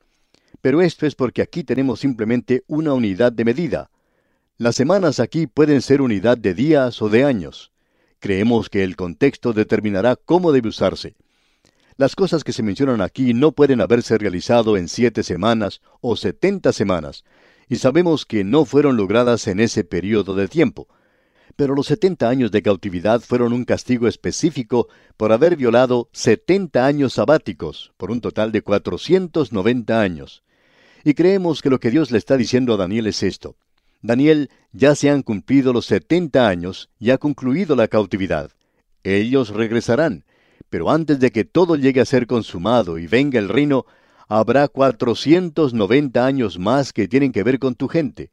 Pero 0.62 0.82
esto 0.82 1.06
es 1.06 1.16
porque 1.16 1.42
aquí 1.42 1.64
tenemos 1.64 2.00
simplemente 2.00 2.64
una 2.68 2.94
unidad 2.94 3.32
de 3.32 3.46
medida. 3.46 3.90
Las 4.58 4.76
semanas 4.76 5.20
aquí 5.20 5.48
pueden 5.48 5.82
ser 5.82 6.02
unidad 6.02 6.38
de 6.38 6.54
días 6.54 7.02
o 7.02 7.10
de 7.10 7.24
años. 7.24 7.72
Creemos 8.20 8.70
que 8.70 8.84
el 8.84 8.96
contexto 8.96 9.54
determinará 9.54 10.16
cómo 10.16 10.52
debe 10.52 10.70
usarse. 10.70 11.16
Las 11.96 12.16
cosas 12.16 12.44
que 12.44 12.54
se 12.54 12.64
mencionan 12.64 13.02
aquí 13.02 13.34
no 13.34 13.52
pueden 13.52 13.82
haberse 13.82 14.18
realizado 14.18 14.78
en 14.78 14.88
siete 14.88 15.24
semanas 15.24 15.82
o 16.02 16.16
setenta 16.16 16.74
semanas, 16.74 17.24
y 17.70 17.78
sabemos 17.78 18.26
que 18.26 18.44
no 18.44 18.66
fueron 18.66 18.98
logradas 18.98 19.48
en 19.48 19.60
ese 19.60 19.84
periodo 19.84 20.34
de 20.36 20.48
tiempo. 20.48 20.88
Pero 21.56 21.74
los 21.76 21.88
setenta 21.88 22.30
años 22.30 22.52
de 22.52 22.62
cautividad 22.62 23.22
fueron 23.22 23.52
un 23.52 23.66
castigo 23.66 24.08
específico 24.08 24.88
por 25.18 25.32
haber 25.32 25.56
violado 25.56 26.08
setenta 26.12 26.86
años 26.86 27.14
sabáticos, 27.14 27.94
por 27.98 28.12
un 28.12 28.22
total 28.22 28.52
de 28.52 28.62
cuatrocientos 28.62 29.52
noventa 29.52 30.02
años. 30.02 30.44
Y 31.08 31.14
creemos 31.14 31.62
que 31.62 31.70
lo 31.70 31.80
que 31.80 31.90
Dios 31.90 32.12
le 32.12 32.18
está 32.18 32.36
diciendo 32.36 32.74
a 32.74 32.76
Daniel 32.76 33.08
es 33.08 33.24
esto. 33.24 33.56
Daniel, 34.02 34.50
ya 34.74 34.94
se 34.94 35.10
han 35.10 35.22
cumplido 35.22 35.72
los 35.72 35.86
setenta 35.86 36.50
años 36.50 36.90
y 37.00 37.12
ha 37.12 37.18
concluido 37.18 37.78
la 37.78 37.88
cautividad. 37.88 38.52
Ellos 39.06 39.52
regresarán, 39.52 40.26
pero 40.70 40.92
antes 40.92 41.22
de 41.22 41.32
que 41.32 41.46
todo 41.46 41.78
llegue 41.78 42.02
a 42.02 42.06
ser 42.06 42.28
consumado 42.28 42.98
y 42.98 43.08
venga 43.08 43.40
el 43.40 43.48
reino, 43.48 43.86
habrá 44.28 44.68
490 44.68 46.26
años 46.26 46.60
más 46.60 46.92
que 46.92 47.08
tienen 47.08 47.32
que 47.32 47.44
ver 47.44 47.58
con 47.58 47.76
tu 47.76 47.88
gente. 47.88 48.32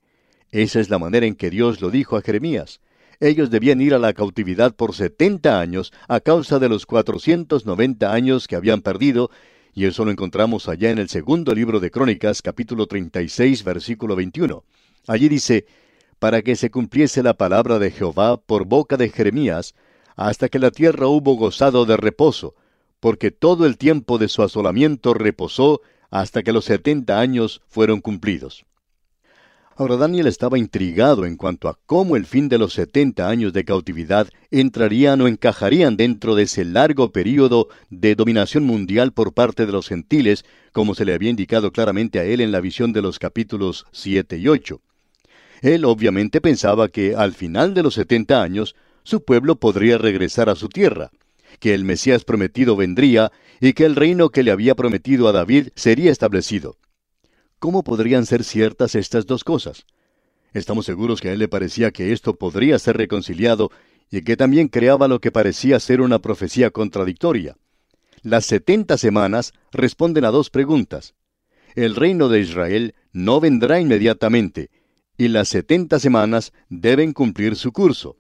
Esa 0.51 0.81
es 0.81 0.91
la 0.91 0.99
manera 0.99 1.27
en 1.27 1.37
que 1.37 1.51
Dios 1.51 1.81
lo 1.81 1.93
dijo 1.93 2.17
a 2.17 2.23
Jeremías. 2.23 2.81
Ellos 3.21 3.51
debían 3.51 3.81
ir 3.83 3.95
a 3.95 4.01
la 4.01 4.15
cautividad 4.15 4.75
por 4.75 4.97
70 4.97 5.61
años 5.61 5.93
a 6.09 6.19
causa 6.19 6.59
de 6.59 6.69
los 6.69 6.87
490 6.87 8.13
años 8.13 8.49
que 8.49 8.57
habían 8.57 8.81
perdido, 8.81 9.31
y 9.75 9.87
eso 9.87 10.05
lo 10.05 10.13
encontramos 10.13 10.69
allá 10.69 10.91
en 10.91 10.99
el 10.99 11.09
segundo 11.09 11.55
libro 11.55 11.81
de 11.81 11.91
Crónicas, 11.91 12.43
capítulo 12.43 12.87
36, 12.87 13.65
versículo 13.65 14.15
21. 14.15 14.63
Allí 15.09 15.29
dice, 15.29 15.67
para 16.21 16.43
que 16.43 16.55
se 16.55 16.71
cumpliese 16.71 17.23
la 17.23 17.35
palabra 17.35 17.81
de 17.81 17.91
Jehová 17.91 18.37
por 18.37 18.67
boca 18.67 18.97
de 18.97 19.11
Jeremías, 19.11 19.75
hasta 20.17 20.49
que 20.49 20.61
la 20.61 20.71
tierra 20.71 21.09
hubo 21.09 21.35
gozado 21.35 21.87
de 21.87 21.97
reposo, 21.97 22.55
porque 23.01 23.33
todo 23.33 23.67
el 23.67 23.77
tiempo 23.77 24.17
de 24.19 24.29
su 24.29 24.43
asolamiento 24.43 25.13
reposó 25.13 25.83
hasta 26.11 26.45
que 26.45 26.53
los 26.53 26.67
setenta 26.67 27.19
años 27.19 27.61
fueron 27.67 28.01
cumplidos. 28.01 28.65
Ahora 29.77 29.97
Daniel 29.97 30.29
estaba 30.29 30.57
intrigado 30.57 31.27
en 31.27 31.37
cuanto 31.37 31.69
a 31.69 31.77
cómo 31.87 32.15
el 32.15 32.27
fin 32.27 32.49
de 32.49 32.59
los 32.59 32.75
setenta 32.75 33.29
años 33.29 33.53
de 33.53 33.65
cautividad 33.65 34.29
entrarían 34.53 35.21
o 35.21 35.27
encajarían 35.27 35.97
dentro 35.97 36.37
de 36.37 36.45
ese 36.45 36.65
largo 36.65 37.11
período 37.11 37.67
de 37.91 38.15
dominación 38.15 38.63
mundial 38.63 39.13
por 39.13 39.35
parte 39.35 39.67
de 39.67 39.73
los 39.73 39.89
gentiles, 39.89 40.45
como 40.71 40.95
se 40.95 41.05
le 41.05 41.13
había 41.13 41.31
indicado 41.31 41.73
claramente 41.73 42.21
a 42.21 42.25
él 42.25 42.41
en 42.41 42.53
la 42.53 42.61
visión 42.61 42.93
de 42.93 43.03
los 43.03 43.19
capítulos 43.19 43.85
7 43.91 44.39
y 44.39 44.47
8. 44.47 44.81
Él 45.63 45.85
obviamente 45.87 46.41
pensaba 46.41 46.89
que 46.89 47.17
al 47.17 47.33
final 47.33 47.75
de 47.75 47.83
los 47.83 47.95
setenta 47.95 48.43
años 48.43 48.77
su 49.03 49.25
pueblo 49.25 49.57
podría 49.57 49.99
regresar 49.99 50.49
a 50.49 50.55
su 50.55 50.69
tierra, 50.69 51.11
que 51.59 51.75
el 51.75 51.83
Mesías 51.83 52.23
prometido 52.23 52.77
vendría 52.77 53.33
y 53.61 53.73
que 53.73 53.87
el 53.87 53.97
reino 53.97 54.29
que 54.29 54.45
le 54.45 54.53
había 54.53 54.77
prometido 54.77 55.27
a 55.27 55.33
David 55.33 55.71
sería 55.75 56.13
establecido. 56.13 56.77
¿Cómo 57.65 57.83
podrían 57.83 58.27
ser 58.27 58.45
ciertas 58.45 58.95
estas 58.95 59.25
dos 59.25 59.43
cosas? 59.43 59.87
Estamos 60.53 60.85
seguros 60.85 61.23
que 61.23 61.31
a 61.31 61.33
él 61.33 61.39
le 61.39 61.49
parecía 61.49 61.93
que 61.93 62.13
esto 62.13 62.35
podría 62.35 62.79
ser 62.79 62.99
reconciliado 62.99 63.71
y 64.11 64.21
que 64.21 64.37
también 64.37 64.69
creaba 64.69 65.09
lo 65.09 65.19
que 65.19 65.33
parecía 65.33 65.81
ser 65.81 66.03
una 66.03 66.19
profecía 66.19 66.71
contradictoria. 66.71 67.57
Las 68.21 68.45
setenta 68.45 68.99
semanas 68.99 69.55
responden 69.73 70.27
a 70.27 70.31
dos 70.31 70.51
preguntas. 70.51 71.15
El 71.75 71.97
reino 71.97 72.29
de 72.29 72.41
Israel 72.41 72.95
no 73.15 73.41
vendrá 73.41 73.81
inmediatamente, 73.81 74.69
y 75.17 75.29
las 75.29 75.49
setenta 75.49 75.99
semanas 75.99 76.53
deben 76.69 77.15
cumplir 77.15 77.57
su 77.57 77.73
curso. 77.73 78.19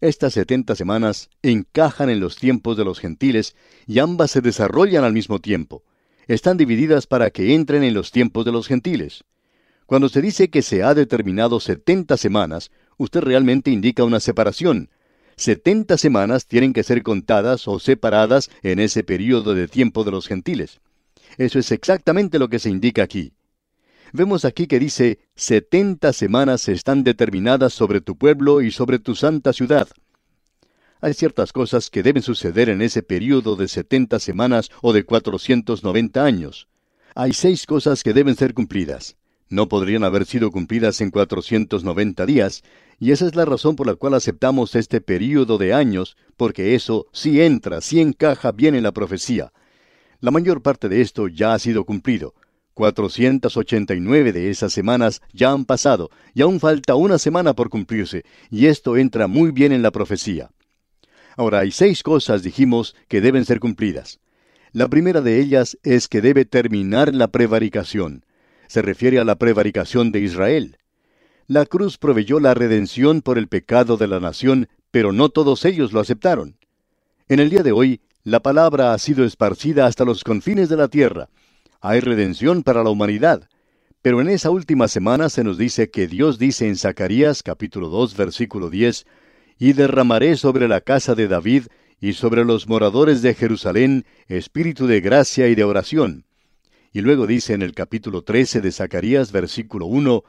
Estas 0.00 0.34
setenta 0.34 0.76
semanas 0.76 1.30
encajan 1.42 2.10
en 2.10 2.20
los 2.20 2.36
tiempos 2.36 2.76
de 2.76 2.84
los 2.84 3.00
gentiles 3.00 3.56
y 3.88 3.98
ambas 3.98 4.30
se 4.30 4.40
desarrollan 4.40 5.02
al 5.02 5.14
mismo 5.14 5.40
tiempo. 5.40 5.82
Están 6.28 6.58
divididas 6.58 7.06
para 7.06 7.30
que 7.30 7.54
entren 7.54 7.82
en 7.82 7.94
los 7.94 8.12
tiempos 8.12 8.44
de 8.44 8.52
los 8.52 8.68
gentiles. 8.68 9.24
Cuando 9.86 10.10
se 10.10 10.20
dice 10.20 10.50
que 10.50 10.60
se 10.60 10.82
ha 10.82 10.92
determinado 10.92 11.58
setenta 11.58 12.18
semanas, 12.18 12.70
usted 12.98 13.22
realmente 13.22 13.70
indica 13.70 14.04
una 14.04 14.20
separación. 14.20 14.90
Setenta 15.36 15.96
semanas 15.96 16.46
tienen 16.46 16.74
que 16.74 16.82
ser 16.82 17.02
contadas 17.02 17.66
o 17.66 17.78
separadas 17.78 18.50
en 18.62 18.78
ese 18.78 19.04
periodo 19.04 19.54
de 19.54 19.68
tiempo 19.68 20.04
de 20.04 20.10
los 20.10 20.28
gentiles. 20.28 20.80
Eso 21.38 21.58
es 21.58 21.72
exactamente 21.72 22.38
lo 22.38 22.48
que 22.48 22.58
se 22.58 22.68
indica 22.68 23.02
aquí. 23.02 23.32
Vemos 24.12 24.44
aquí 24.44 24.66
que 24.66 24.78
dice, 24.78 25.20
setenta 25.34 26.12
semanas 26.12 26.68
están 26.68 27.04
determinadas 27.04 27.72
sobre 27.72 28.02
tu 28.02 28.18
pueblo 28.18 28.60
y 28.60 28.70
sobre 28.70 28.98
tu 28.98 29.14
santa 29.14 29.54
ciudad. 29.54 29.88
Hay 31.00 31.14
ciertas 31.14 31.52
cosas 31.52 31.90
que 31.90 32.02
deben 32.02 32.22
suceder 32.22 32.68
en 32.68 32.82
ese 32.82 33.04
período 33.04 33.54
de 33.54 33.68
setenta 33.68 34.18
semanas 34.18 34.68
o 34.82 34.92
de 34.92 35.04
cuatrocientos 35.04 35.84
noventa 35.84 36.24
años. 36.24 36.66
Hay 37.14 37.32
seis 37.32 37.66
cosas 37.66 38.02
que 38.02 38.12
deben 38.12 38.34
ser 38.34 38.52
cumplidas. 38.52 39.16
No 39.48 39.68
podrían 39.68 40.02
haber 40.02 40.26
sido 40.26 40.50
cumplidas 40.50 41.00
en 41.00 41.10
cuatrocientos 41.10 41.84
noventa 41.84 42.26
días, 42.26 42.64
Y 43.00 43.12
esa 43.12 43.28
es 43.28 43.36
la 43.36 43.44
razón 43.44 43.76
por 43.76 43.86
la 43.86 43.94
cual 43.94 44.14
aceptamos 44.14 44.74
este 44.74 45.00
período 45.00 45.56
de 45.56 45.72
años, 45.72 46.16
porque 46.36 46.74
eso 46.74 47.06
sí 47.12 47.40
entra, 47.40 47.80
sí 47.80 48.00
encaja 48.00 48.50
bien 48.50 48.74
en 48.74 48.82
la 48.82 48.90
profecía. 48.90 49.52
La 50.20 50.32
mayor 50.32 50.62
parte 50.62 50.88
de 50.88 51.00
esto 51.00 51.28
ya 51.28 51.54
ha 51.54 51.60
sido 51.60 51.84
cumplido. 51.84 52.34
489 52.74 54.32
de 54.32 54.50
esas 54.50 54.72
semanas 54.72 55.22
ya 55.32 55.52
han 55.52 55.64
pasado, 55.64 56.10
y 56.34 56.42
aún 56.42 56.58
falta 56.58 56.96
una 56.96 57.18
semana 57.18 57.54
por 57.54 57.70
cumplirse, 57.70 58.24
y 58.50 58.66
esto 58.66 58.96
entra 58.96 59.28
muy 59.28 59.52
bien 59.52 59.70
en 59.70 59.82
la 59.82 59.92
profecía. 59.92 60.50
Ahora, 61.38 61.60
hay 61.60 61.70
seis 61.70 62.02
cosas, 62.02 62.42
dijimos, 62.42 62.96
que 63.06 63.20
deben 63.20 63.44
ser 63.44 63.60
cumplidas. 63.60 64.18
La 64.72 64.88
primera 64.88 65.20
de 65.20 65.38
ellas 65.40 65.78
es 65.84 66.08
que 66.08 66.20
debe 66.20 66.44
terminar 66.44 67.14
la 67.14 67.28
prevaricación. 67.28 68.24
Se 68.66 68.82
refiere 68.82 69.20
a 69.20 69.24
la 69.24 69.36
prevaricación 69.36 70.10
de 70.10 70.18
Israel. 70.18 70.78
La 71.46 71.64
cruz 71.64 71.96
proveyó 71.96 72.40
la 72.40 72.54
redención 72.54 73.22
por 73.22 73.38
el 73.38 73.46
pecado 73.46 73.96
de 73.96 74.08
la 74.08 74.18
nación, 74.18 74.68
pero 74.90 75.12
no 75.12 75.28
todos 75.28 75.64
ellos 75.64 75.92
lo 75.92 76.00
aceptaron. 76.00 76.56
En 77.28 77.38
el 77.38 77.50
día 77.50 77.62
de 77.62 77.70
hoy, 77.70 78.00
la 78.24 78.40
palabra 78.40 78.92
ha 78.92 78.98
sido 78.98 79.24
esparcida 79.24 79.86
hasta 79.86 80.04
los 80.04 80.24
confines 80.24 80.68
de 80.68 80.76
la 80.76 80.88
tierra. 80.88 81.28
Hay 81.80 82.00
redención 82.00 82.64
para 82.64 82.82
la 82.82 82.90
humanidad. 82.90 83.48
Pero 84.02 84.20
en 84.20 84.28
esa 84.28 84.50
última 84.50 84.88
semana 84.88 85.28
se 85.28 85.44
nos 85.44 85.56
dice 85.56 85.88
que 85.88 86.08
Dios 86.08 86.40
dice 86.40 86.66
en 86.66 86.74
Zacarías 86.74 87.44
capítulo 87.44 87.88
2 87.90 88.16
versículo 88.16 88.70
10, 88.70 89.06
y 89.58 89.72
derramaré 89.72 90.36
sobre 90.36 90.68
la 90.68 90.80
casa 90.80 91.14
de 91.14 91.28
David 91.28 91.64
y 92.00 92.12
sobre 92.12 92.44
los 92.44 92.68
moradores 92.68 93.22
de 93.22 93.34
Jerusalén 93.34 94.04
espíritu 94.28 94.86
de 94.86 95.00
gracia 95.00 95.48
y 95.48 95.54
de 95.54 95.64
oración. 95.64 96.24
Y 96.92 97.00
luego 97.00 97.26
dice 97.26 97.54
en 97.54 97.62
el 97.62 97.74
capítulo 97.74 98.22
13 98.22 98.60
de 98.60 98.72
Zacarías 98.72 99.32
versículo 99.32 99.86
1, 99.86 100.24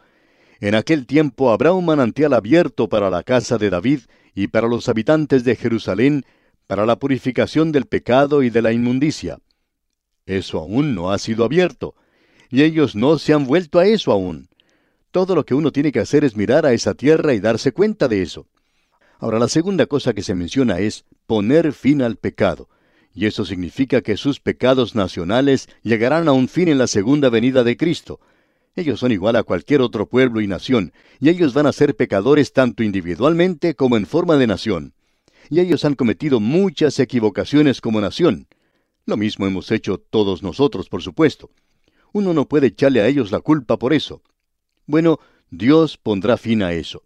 En 0.59 0.75
aquel 0.75 1.05
tiempo 1.05 1.51
habrá 1.51 1.73
un 1.73 1.85
manantial 1.85 2.33
abierto 2.33 2.89
para 2.89 3.09
la 3.09 3.23
casa 3.23 3.57
de 3.57 3.69
David 3.69 4.01
y 4.33 4.47
para 4.47 4.67
los 4.67 4.89
habitantes 4.89 5.43
de 5.43 5.55
Jerusalén, 5.55 6.25
para 6.67 6.85
la 6.85 6.97
purificación 6.97 7.71
del 7.71 7.85
pecado 7.85 8.43
y 8.43 8.49
de 8.49 8.61
la 8.61 8.71
inmundicia. 8.71 9.39
Eso 10.25 10.59
aún 10.59 10.93
no 10.93 11.11
ha 11.11 11.17
sido 11.17 11.43
abierto, 11.43 11.95
y 12.49 12.63
ellos 12.63 12.95
no 12.95 13.17
se 13.17 13.33
han 13.33 13.45
vuelto 13.45 13.79
a 13.79 13.87
eso 13.87 14.11
aún. 14.11 14.49
Todo 15.11 15.33
lo 15.33 15.45
que 15.45 15.55
uno 15.55 15.71
tiene 15.71 15.91
que 15.91 15.99
hacer 15.99 16.23
es 16.23 16.35
mirar 16.35 16.65
a 16.65 16.73
esa 16.73 16.93
tierra 16.93 17.33
y 17.33 17.39
darse 17.39 17.71
cuenta 17.71 18.07
de 18.07 18.21
eso. 18.21 18.47
Ahora, 19.19 19.37
la 19.37 19.49
segunda 19.49 19.85
cosa 19.85 20.13
que 20.13 20.23
se 20.23 20.33
menciona 20.33 20.79
es 20.79 21.03
poner 21.27 21.73
fin 21.73 22.01
al 22.01 22.15
pecado, 22.15 22.69
y 23.13 23.25
eso 23.25 23.43
significa 23.43 24.01
que 24.01 24.15
sus 24.15 24.39
pecados 24.39 24.95
nacionales 24.95 25.67
llegarán 25.83 26.29
a 26.29 26.31
un 26.31 26.47
fin 26.47 26.69
en 26.69 26.77
la 26.77 26.87
segunda 26.87 27.29
venida 27.29 27.65
de 27.65 27.75
Cristo. 27.75 28.21
Ellos 28.77 29.01
son 29.01 29.11
igual 29.11 29.35
a 29.35 29.43
cualquier 29.43 29.81
otro 29.81 30.07
pueblo 30.07 30.39
y 30.39 30.47
nación, 30.47 30.93
y 31.19 31.27
ellos 31.27 31.53
van 31.53 31.65
a 31.65 31.73
ser 31.73 31.97
pecadores 31.97 32.53
tanto 32.53 32.81
individualmente 32.81 33.75
como 33.75 33.97
en 33.97 34.05
forma 34.05 34.37
de 34.37 34.47
nación. 34.47 34.93
Y 35.49 35.59
ellos 35.59 35.83
han 35.83 35.95
cometido 35.95 36.39
muchas 36.39 36.97
equivocaciones 36.97 37.81
como 37.81 37.99
nación. 37.99 38.47
Lo 39.05 39.17
mismo 39.17 39.47
hemos 39.47 39.69
hecho 39.71 39.97
todos 39.97 40.43
nosotros, 40.43 40.87
por 40.87 41.01
supuesto. 41.01 41.49
Uno 42.13 42.33
no 42.33 42.47
puede 42.47 42.67
echarle 42.67 43.01
a 43.01 43.07
ellos 43.07 43.31
la 43.31 43.41
culpa 43.41 43.77
por 43.77 43.91
eso. 43.91 44.21
Bueno, 44.85 45.19
Dios 45.49 45.97
pondrá 45.97 46.37
fin 46.37 46.63
a 46.63 46.71
eso. 46.71 47.03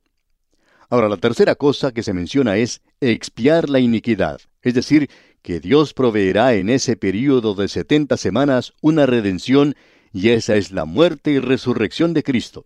Ahora, 0.90 1.10
la 1.10 1.18
tercera 1.18 1.56
cosa 1.56 1.92
que 1.92 2.04
se 2.04 2.14
menciona 2.14 2.58
es 2.58 2.82
expiar 3.02 3.70
la 3.70 3.80
iniquidad, 3.80 4.42
es 4.62 4.74
decir, 4.74 5.10
que 5.42 5.60
Dios 5.60 5.94
proveerá 5.94 6.54
en 6.54 6.70
ese 6.70 6.96
período 6.96 7.54
de 7.54 7.68
setenta 7.68 8.18
semanas 8.18 8.74
una 8.82 9.06
redención, 9.06 9.76
y 10.12 10.30
esa 10.30 10.56
es 10.56 10.72
la 10.72 10.86
muerte 10.86 11.32
y 11.32 11.40
resurrección 11.40 12.14
de 12.14 12.24
Cristo. 12.24 12.66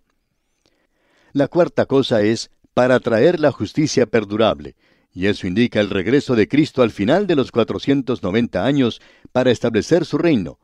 La 1.34 1.48
cuarta 1.48 1.86
cosa 1.86 2.22
es 2.22 2.52
para 2.74 3.00
traer 3.00 3.40
la 3.40 3.52
justicia 3.52 4.06
perdurable, 4.06 4.76
y 5.12 5.26
eso 5.26 5.48
indica 5.48 5.80
el 5.80 5.90
regreso 5.90 6.36
de 6.36 6.48
Cristo 6.48 6.84
al 6.84 6.92
final 6.92 7.26
de 7.26 7.36
los 7.36 7.52
490 7.52 8.64
años 8.64 9.02
para 9.32 9.50
establecer 9.50 10.06
su 10.06 10.20
reino. 10.20 10.60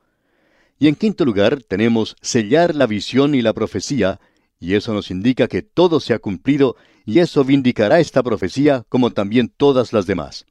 Y 0.78 0.88
en 0.88 0.96
quinto 0.96 1.26
lugar 1.26 1.64
tenemos 1.64 2.16
sellar 2.22 2.76
la 2.76 2.86
visión 2.86 3.34
y 3.34 3.42
la 3.42 3.54
profecía, 3.54 4.20
y 4.64 4.76
eso 4.76 4.94
nos 4.94 5.12
indica 5.12 5.50
que 5.50 5.62
todo 5.62 6.00
se 6.00 6.14
ha 6.14 6.20
cumplido 6.20 6.78
y 7.06 7.20
eso 7.20 7.44
vindicará 7.44 8.00
esta 8.00 8.24
profecía 8.24 8.86
como 8.88 9.12
también 9.12 9.50
todas 9.50 9.92
las 9.92 10.06
demás. 10.06 10.46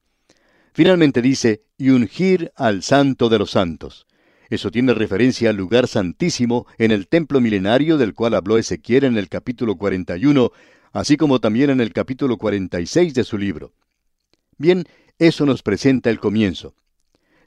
Finalmente 0.75 1.23
dice, 1.23 1.63
y 1.79 1.89
ungir 1.89 2.53
al 2.55 2.83
santo 2.83 3.31
de 3.31 3.39
los 3.39 3.53
santos. 3.53 4.07
Eso 4.51 4.71
tiene 4.71 4.93
referencia 4.93 5.49
al 5.49 5.57
lugar 5.57 5.89
santísimo 5.89 6.67
en 6.77 6.91
el 6.91 7.09
templo 7.09 7.41
milenario 7.41 7.97
del 7.97 8.13
cual 8.13 8.35
habló 8.35 8.59
Ezequiel 8.59 9.05
en 9.05 9.17
el 9.17 9.31
capítulo 9.31 9.77
41, 9.77 10.51
así 10.93 11.17
como 11.17 11.41
también 11.41 11.71
en 11.71 11.81
el 11.81 11.95
capítulo 11.95 12.37
46 12.37 13.15
de 13.15 13.25
su 13.25 13.39
libro. 13.39 13.73
Bien, 14.59 14.85
eso 15.19 15.47
nos 15.47 15.63
presenta 15.63 16.11
el 16.11 16.21
comienzo. 16.21 16.75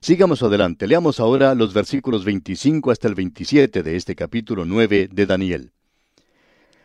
Sigamos 0.02 0.42
adelante, 0.42 0.88
leamos 0.88 1.20
ahora 1.20 1.54
los 1.54 1.76
versículos 1.76 2.26
25 2.26 2.90
hasta 2.90 3.08
el 3.08 3.14
27 3.14 3.84
de 3.84 3.96
este 3.96 4.16
capítulo 4.16 4.66
9 4.66 5.10
de 5.12 5.26
Daniel. 5.28 5.75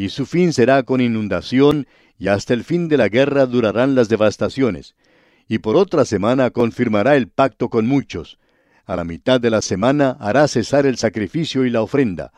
y 0.00 0.08
su 0.08 0.24
fin 0.24 0.54
será 0.54 0.82
con 0.82 1.02
inundación 1.02 1.86
y 2.18 2.28
hasta 2.28 2.54
el 2.54 2.64
fin 2.64 2.88
de 2.88 2.96
la 2.96 3.10
guerra 3.10 3.44
durarán 3.44 3.94
las 3.94 4.08
devastaciones. 4.08 4.94
Y 5.46 5.58
por 5.58 5.76
otra 5.76 6.06
semana 6.06 6.48
confirmará 6.48 7.16
el 7.16 7.28
pacto 7.28 7.68
con 7.68 7.86
muchos. 7.86 8.38
A 8.86 8.96
la 8.96 9.04
mitad 9.04 9.42
de 9.42 9.50
la 9.50 9.60
semana 9.60 10.16
hará 10.18 10.48
cesar 10.48 10.86
el 10.86 10.96
sacrificio 10.96 11.66
y 11.66 11.70
la 11.70 11.82
ofrenda. 11.82 12.32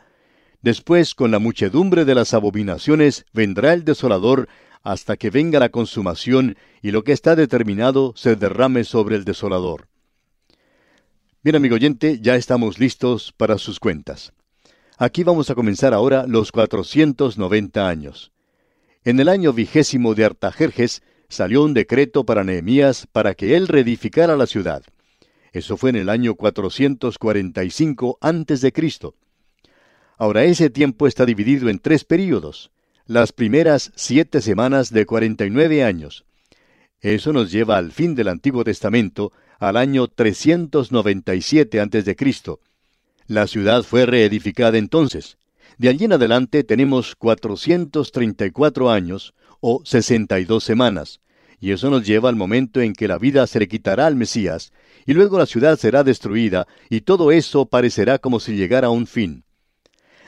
Después, 0.61 1.15
con 1.15 1.31
la 1.31 1.39
muchedumbre 1.39 2.03
de 2.03 2.15
las 2.15 2.33
abominaciones, 2.33 3.23
vendrá 3.31 3.71
el 3.71 3.85
desolador 3.85 4.49
hasta 4.81 5.15
que 5.15 5.29
venga 5.29 5.57
la 5.57 5.69
consumación 5.69 6.57
y 6.81 6.91
lo 6.91 7.05
que 7.05 7.13
está 7.13 7.37
determinado 7.37 8.11
se 8.17 8.35
derrame 8.35 8.83
sobre 8.83 9.15
el 9.15 9.23
desolador. 9.23 9.87
Bien, 11.45 11.55
amigo 11.55 11.75
oyente, 11.75 12.19
ya 12.19 12.35
estamos 12.35 12.77
listos 12.77 13.33
para 13.37 13.57
sus 13.57 13.79
cuentas. 13.79 14.33
Aquí 15.03 15.25
vamos 15.25 15.49
a 15.49 15.55
comenzar 15.55 15.93
ahora 15.93 16.25
los 16.25 16.53
490 16.53 17.89
años. 17.89 18.31
En 19.03 19.19
el 19.19 19.27
año 19.27 19.51
vigésimo 19.51 20.15
de 20.15 20.23
Artajerjes 20.23 21.03
salió 21.27 21.61
un 21.61 21.73
decreto 21.73 22.25
para 22.25 22.45
Nehemías 22.45 23.05
para 23.11 23.33
que 23.33 23.57
él 23.57 23.67
reedificara 23.67 24.37
la 24.37 24.47
ciudad. 24.47 24.81
Eso 25.51 25.75
fue 25.75 25.89
en 25.89 25.97
el 25.97 26.07
año 26.07 26.35
445 26.35 28.17
antes 28.21 28.61
de 28.61 28.71
Cristo. 28.71 29.15
Ahora 30.15 30.45
ese 30.45 30.69
tiempo 30.69 31.05
está 31.05 31.25
dividido 31.25 31.67
en 31.67 31.79
tres 31.79 32.05
períodos. 32.05 32.71
Las 33.05 33.33
primeras 33.33 33.91
siete 33.95 34.39
semanas 34.39 34.89
de 34.89 35.05
49 35.05 35.83
años. 35.83 36.23
Eso 37.01 37.33
nos 37.33 37.51
lleva 37.51 37.75
al 37.75 37.91
fin 37.91 38.15
del 38.15 38.29
Antiguo 38.29 38.63
Testamento, 38.63 39.33
al 39.59 39.75
año 39.75 40.07
397 40.07 41.81
antes 41.81 42.05
de 42.05 42.15
Cristo. 42.15 42.61
La 43.27 43.47
ciudad 43.47 43.83
fue 43.83 44.05
reedificada 44.05 44.77
entonces. 44.77 45.37
De 45.77 45.89
allí 45.89 46.05
en 46.05 46.13
adelante 46.13 46.63
tenemos 46.63 47.15
434 47.15 48.91
años 48.91 49.33
o 49.61 49.81
62 49.85 50.63
semanas, 50.63 51.21
y 51.59 51.71
eso 51.71 51.89
nos 51.89 52.05
lleva 52.05 52.27
al 52.27 52.35
momento 52.35 52.81
en 52.81 52.93
que 52.93 53.07
la 53.07 53.17
vida 53.17 53.47
se 53.47 53.59
le 53.59 53.67
quitará 53.69 54.07
al 54.07 54.15
Mesías, 54.15 54.73
y 55.05 55.13
luego 55.13 55.37
la 55.37 55.45
ciudad 55.45 55.77
será 55.77 56.03
destruida, 56.03 56.67
y 56.89 57.01
todo 57.01 57.31
eso 57.31 57.65
parecerá 57.65 58.19
como 58.19 58.39
si 58.39 58.55
llegara 58.55 58.87
a 58.87 58.91
un 58.91 59.07
fin. 59.07 59.45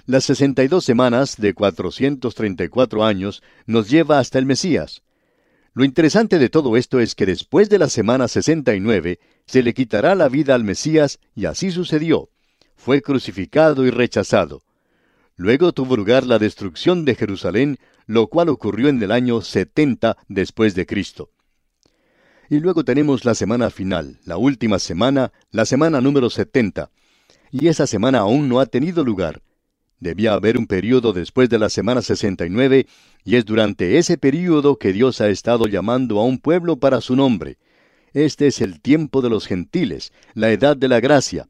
Las 0.05 0.23
62 0.25 0.85
semanas 0.85 1.35
de 1.37 1.53
434 1.53 3.03
años 3.03 3.43
nos 3.65 3.89
lleva 3.89 4.19
hasta 4.19 4.39
el 4.39 4.45
Mesías. 4.45 5.01
Lo 5.73 5.83
interesante 5.83 6.39
de 6.39 6.47
todo 6.47 6.77
esto 6.77 7.01
es 7.01 7.15
que 7.15 7.25
después 7.25 7.69
de 7.69 7.79
la 7.79 7.89
semana 7.89 8.29
69 8.29 9.19
se 9.45 9.63
le 9.63 9.73
quitará 9.73 10.15
la 10.15 10.29
vida 10.29 10.55
al 10.55 10.63
Mesías 10.63 11.19
y 11.35 11.45
así 11.45 11.71
sucedió. 11.71 12.29
Fue 12.75 13.01
crucificado 13.01 13.85
y 13.85 13.89
rechazado. 13.89 14.61
Luego 15.37 15.73
tuvo 15.73 15.97
lugar 15.97 16.25
la 16.25 16.39
destrucción 16.39 17.03
de 17.03 17.15
Jerusalén, 17.15 17.77
lo 18.05 18.27
cual 18.27 18.49
ocurrió 18.49 18.89
en 18.89 19.01
el 19.01 19.11
año 19.11 19.41
70 19.41 20.17
después 20.27 20.75
de 20.75 20.85
Cristo. 20.85 21.29
Y 22.49 22.59
luego 22.59 22.83
tenemos 22.83 23.25
la 23.25 23.33
semana 23.35 23.69
final, 23.69 24.19
la 24.23 24.37
última 24.37 24.79
semana, 24.79 25.31
la 25.51 25.65
semana 25.65 25.99
número 25.99 26.29
70. 26.29 26.91
Y 27.51 27.67
esa 27.67 27.87
semana 27.87 28.19
aún 28.19 28.47
no 28.47 28.59
ha 28.59 28.65
tenido 28.65 29.03
lugar. 29.03 29.41
Debía 29.99 30.33
haber 30.33 30.57
un 30.57 30.67
periodo 30.67 31.13
después 31.13 31.49
de 31.49 31.57
la 31.57 31.69
semana 31.69 32.01
69, 32.01 32.85
y 33.23 33.35
es 33.35 33.45
durante 33.45 33.97
ese 33.97 34.17
periodo 34.17 34.77
que 34.77 34.93
Dios 34.93 35.21
ha 35.21 35.29
estado 35.29 35.67
llamando 35.67 36.19
a 36.19 36.25
un 36.25 36.37
pueblo 36.37 36.77
para 36.77 37.01
su 37.01 37.15
nombre. 37.15 37.57
Este 38.13 38.47
es 38.47 38.61
el 38.61 38.81
tiempo 38.81 39.21
de 39.21 39.29
los 39.29 39.47
gentiles, 39.47 40.13
la 40.33 40.51
edad 40.51 40.77
de 40.77 40.87
la 40.87 40.99
gracia. 40.99 41.47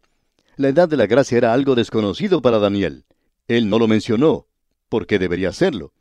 La 0.58 0.70
edad 0.70 0.88
de 0.88 0.96
la 0.96 1.06
gracia 1.06 1.38
era 1.38 1.54
algo 1.54 1.76
desconocido 1.76 2.42
para 2.42 2.60
Daniel. 2.60 3.04
Él 3.48 3.70
no 3.70 3.78
lo 3.78 3.88
mencionó, 3.88 4.48
porque 4.88 5.20
debería 5.20 5.50
hacerlo. 5.50 5.92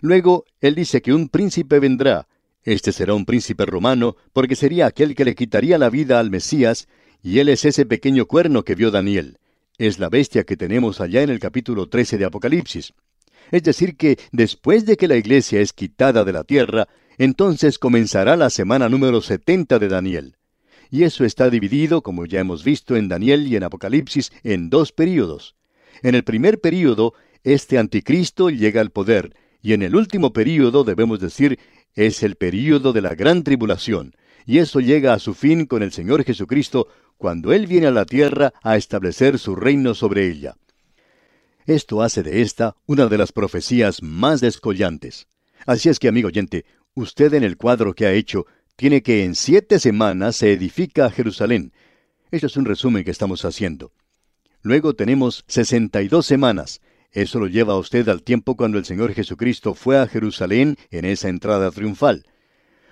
Luego, 0.00 0.44
él 0.60 0.74
dice 0.74 1.02
que 1.02 1.12
un 1.12 1.28
príncipe 1.28 1.78
vendrá. 1.80 2.26
Este 2.62 2.92
será 2.92 3.12
un 3.12 3.26
príncipe 3.26 3.66
romano, 3.66 4.16
porque 4.32 4.56
sería 4.56 4.86
aquel 4.86 5.14
que 5.14 5.26
le 5.26 5.34
quitaría 5.34 5.76
la 5.76 5.90
vida 5.90 6.18
al 6.18 6.30
Mesías, 6.30 6.88
y 7.22 7.40
él 7.40 7.50
es 7.50 7.66
ese 7.66 7.84
pequeño 7.84 8.24
cuerno 8.26 8.64
que 8.64 8.74
vio 8.74 8.90
Daniel. 8.90 9.38
Es 9.76 9.98
la 9.98 10.08
bestia 10.08 10.44
que 10.44 10.56
tenemos 10.56 11.02
allá 11.02 11.22
en 11.22 11.28
el 11.28 11.38
capítulo 11.38 11.88
13 11.88 12.16
de 12.16 12.24
Apocalipsis. 12.24 12.94
Es 13.50 13.62
decir, 13.64 13.96
que 13.96 14.18
después 14.32 14.86
de 14.86 14.96
que 14.96 15.08
la 15.08 15.16
iglesia 15.16 15.60
es 15.60 15.74
quitada 15.74 16.24
de 16.24 16.32
la 16.32 16.44
tierra, 16.44 16.88
entonces 17.18 17.78
comenzará 17.78 18.36
la 18.36 18.48
semana 18.48 18.88
número 18.88 19.20
70 19.20 19.78
de 19.78 19.88
Daniel. 19.88 20.36
Y 20.94 21.02
eso 21.02 21.24
está 21.24 21.50
dividido, 21.50 22.02
como 22.02 22.24
ya 22.24 22.38
hemos 22.38 22.62
visto 22.62 22.94
en 22.94 23.08
Daniel 23.08 23.48
y 23.48 23.56
en 23.56 23.64
Apocalipsis, 23.64 24.30
en 24.44 24.70
dos 24.70 24.92
períodos. 24.92 25.56
En 26.04 26.14
el 26.14 26.22
primer 26.22 26.60
período, 26.60 27.14
este 27.42 27.78
anticristo 27.78 28.48
llega 28.48 28.80
al 28.80 28.92
poder, 28.92 29.34
y 29.60 29.72
en 29.72 29.82
el 29.82 29.96
último 29.96 30.32
período, 30.32 30.84
debemos 30.84 31.18
decir, 31.18 31.58
es 31.94 32.22
el 32.22 32.36
período 32.36 32.92
de 32.92 33.02
la 33.02 33.16
gran 33.16 33.42
tribulación, 33.42 34.14
y 34.46 34.58
eso 34.58 34.78
llega 34.78 35.14
a 35.14 35.18
su 35.18 35.34
fin 35.34 35.66
con 35.66 35.82
el 35.82 35.90
Señor 35.90 36.22
Jesucristo 36.22 36.86
cuando 37.18 37.52
Él 37.52 37.66
viene 37.66 37.88
a 37.88 37.90
la 37.90 38.04
tierra 38.04 38.52
a 38.62 38.76
establecer 38.76 39.40
su 39.40 39.56
reino 39.56 39.94
sobre 39.94 40.28
ella. 40.28 40.54
Esto 41.66 42.02
hace 42.02 42.22
de 42.22 42.40
esta 42.40 42.76
una 42.86 43.08
de 43.08 43.18
las 43.18 43.32
profecías 43.32 44.00
más 44.00 44.40
descollantes. 44.40 45.26
Así 45.66 45.88
es 45.88 45.98
que, 45.98 46.06
amigo 46.06 46.28
oyente, 46.28 46.64
usted 46.94 47.34
en 47.34 47.42
el 47.42 47.56
cuadro 47.56 47.94
que 47.94 48.06
ha 48.06 48.12
hecho 48.12 48.46
tiene 48.76 49.02
que 49.02 49.24
en 49.24 49.34
siete 49.34 49.78
semanas 49.78 50.36
se 50.36 50.52
edifica 50.52 51.10
Jerusalén. 51.10 51.72
Eso 52.30 52.46
es 52.46 52.56
un 52.56 52.64
resumen 52.64 53.04
que 53.04 53.10
estamos 53.10 53.44
haciendo. 53.44 53.92
Luego 54.62 54.94
tenemos 54.94 55.44
sesenta 55.46 56.02
y 56.02 56.08
dos 56.08 56.26
semanas. 56.26 56.80
Eso 57.12 57.38
lo 57.38 57.46
lleva 57.46 57.74
a 57.74 57.78
usted 57.78 58.08
al 58.08 58.22
tiempo 58.22 58.56
cuando 58.56 58.78
el 58.78 58.84
Señor 58.84 59.14
Jesucristo 59.14 59.74
fue 59.74 59.98
a 59.98 60.08
Jerusalén 60.08 60.76
en 60.90 61.04
esa 61.04 61.28
entrada 61.28 61.70
triunfal. 61.70 62.24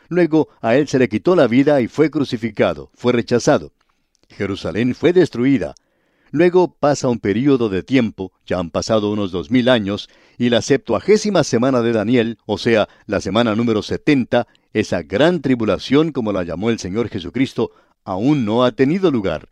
Luego 0.08 0.48
a 0.60 0.76
él 0.76 0.86
se 0.86 0.98
le 0.98 1.08
quitó 1.08 1.34
la 1.34 1.48
vida 1.48 1.80
y 1.80 1.88
fue 1.88 2.10
crucificado, 2.10 2.90
fue 2.94 3.12
rechazado. 3.12 3.72
Jerusalén 4.28 4.94
fue 4.94 5.12
destruida. 5.12 5.74
Luego 6.30 6.76
pasa 6.78 7.08
un 7.08 7.18
período 7.18 7.68
de 7.68 7.82
tiempo, 7.82 8.32
ya 8.46 8.58
han 8.58 8.70
pasado 8.70 9.10
unos 9.10 9.32
dos 9.32 9.50
mil 9.50 9.68
años, 9.68 10.08
y 10.38 10.48
la 10.50 10.62
septuagésima 10.62 11.44
semana 11.44 11.82
de 11.82 11.92
Daniel, 11.92 12.38
o 12.46 12.58
sea, 12.58 12.88
la 13.06 13.20
semana 13.20 13.54
número 13.54 13.82
setenta, 13.82 14.46
esa 14.72 15.02
gran 15.02 15.40
tribulación, 15.40 16.12
como 16.12 16.32
la 16.32 16.44
llamó 16.44 16.70
el 16.70 16.78
Señor 16.78 17.08
Jesucristo, 17.08 17.70
aún 18.04 18.44
no 18.44 18.64
ha 18.64 18.72
tenido 18.72 19.10
lugar. 19.10 19.48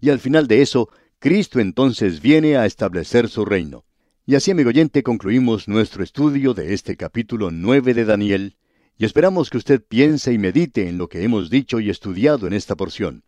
Y 0.00 0.10
al 0.10 0.20
final 0.20 0.46
de 0.46 0.62
eso, 0.62 0.88
Cristo 1.18 1.60
entonces 1.60 2.20
viene 2.20 2.56
a 2.56 2.66
establecer 2.66 3.28
su 3.28 3.44
reino. 3.44 3.84
Y 4.26 4.36
así, 4.36 4.52
amigo 4.52 4.68
oyente, 4.68 5.02
concluimos 5.02 5.66
nuestro 5.66 6.04
estudio 6.04 6.54
de 6.54 6.72
este 6.72 6.96
capítulo 6.96 7.50
nueve 7.50 7.94
de 7.94 8.04
Daniel, 8.04 8.56
y 8.96 9.04
esperamos 9.04 9.50
que 9.50 9.56
usted 9.58 9.82
piense 9.82 10.32
y 10.32 10.38
medite 10.38 10.88
en 10.88 10.98
lo 10.98 11.08
que 11.08 11.24
hemos 11.24 11.50
dicho 11.50 11.80
y 11.80 11.90
estudiado 11.90 12.46
en 12.46 12.52
esta 12.52 12.76
porción. 12.76 13.24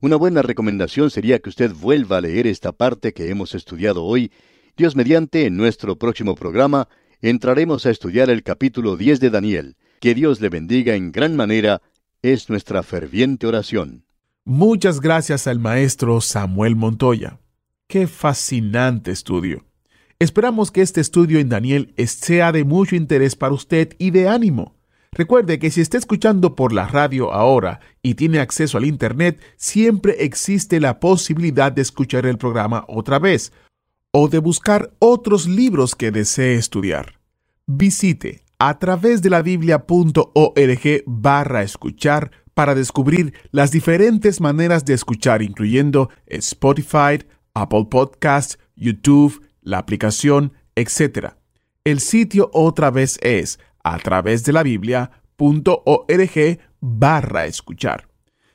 Una 0.00 0.16
buena 0.16 0.42
recomendación 0.42 1.08
sería 1.08 1.38
que 1.38 1.48
usted 1.48 1.72
vuelva 1.72 2.18
a 2.18 2.20
leer 2.20 2.46
esta 2.46 2.72
parte 2.72 3.14
que 3.14 3.30
hemos 3.30 3.54
estudiado 3.54 4.04
hoy. 4.04 4.32
Dios 4.76 4.96
mediante, 4.96 5.46
en 5.46 5.56
nuestro 5.56 5.96
próximo 5.96 6.34
programa, 6.34 6.88
entraremos 7.22 7.86
a 7.86 7.90
estudiar 7.90 8.28
el 8.28 8.42
capítulo 8.42 8.96
10 8.96 9.20
de 9.20 9.30
Daniel. 9.30 9.76
Que 10.04 10.14
Dios 10.14 10.42
le 10.42 10.50
bendiga 10.50 10.96
en 10.96 11.12
gran 11.12 11.34
manera, 11.34 11.80
es 12.20 12.50
nuestra 12.50 12.82
ferviente 12.82 13.46
oración. 13.46 14.04
Muchas 14.44 15.00
gracias 15.00 15.46
al 15.46 15.60
maestro 15.60 16.20
Samuel 16.20 16.76
Montoya. 16.76 17.40
Qué 17.88 18.06
fascinante 18.06 19.12
estudio. 19.12 19.64
Esperamos 20.18 20.70
que 20.70 20.82
este 20.82 21.00
estudio 21.00 21.38
en 21.38 21.48
Daniel 21.48 21.94
sea 22.06 22.52
de 22.52 22.64
mucho 22.64 22.96
interés 22.96 23.34
para 23.34 23.54
usted 23.54 23.96
y 23.98 24.10
de 24.10 24.28
ánimo. 24.28 24.76
Recuerde 25.10 25.58
que 25.58 25.70
si 25.70 25.80
está 25.80 25.96
escuchando 25.96 26.54
por 26.54 26.74
la 26.74 26.86
radio 26.86 27.32
ahora 27.32 27.80
y 28.02 28.12
tiene 28.12 28.40
acceso 28.40 28.76
al 28.76 28.84
Internet, 28.84 29.40
siempre 29.56 30.16
existe 30.22 30.80
la 30.80 31.00
posibilidad 31.00 31.72
de 31.72 31.80
escuchar 31.80 32.26
el 32.26 32.36
programa 32.36 32.84
otra 32.88 33.18
vez 33.18 33.54
o 34.12 34.28
de 34.28 34.36
buscar 34.36 34.92
otros 34.98 35.48
libros 35.48 35.94
que 35.94 36.10
desee 36.10 36.56
estudiar. 36.56 37.20
Visite 37.66 38.43
a 38.58 38.78
través 38.78 39.22
de 39.22 39.30
la 39.30 39.42
biblia.org 39.42 41.02
barra 41.06 41.62
escuchar 41.62 42.30
para 42.54 42.74
descubrir 42.74 43.34
las 43.50 43.70
diferentes 43.70 44.40
maneras 44.40 44.84
de 44.84 44.94
escuchar, 44.94 45.42
incluyendo 45.42 46.10
Spotify, 46.26 47.24
Apple 47.52 47.86
Podcasts, 47.90 48.58
YouTube, 48.76 49.44
la 49.62 49.78
aplicación, 49.78 50.52
etc. 50.76 51.34
El 51.84 52.00
sitio 52.00 52.50
otra 52.52 52.90
vez 52.90 53.18
es 53.22 53.58
a 53.82 53.98
través 53.98 54.44
de 54.44 54.52
la 54.52 54.62
biblia.org 54.62 55.18
barra 56.80 57.46
escuchar. 57.46 58.08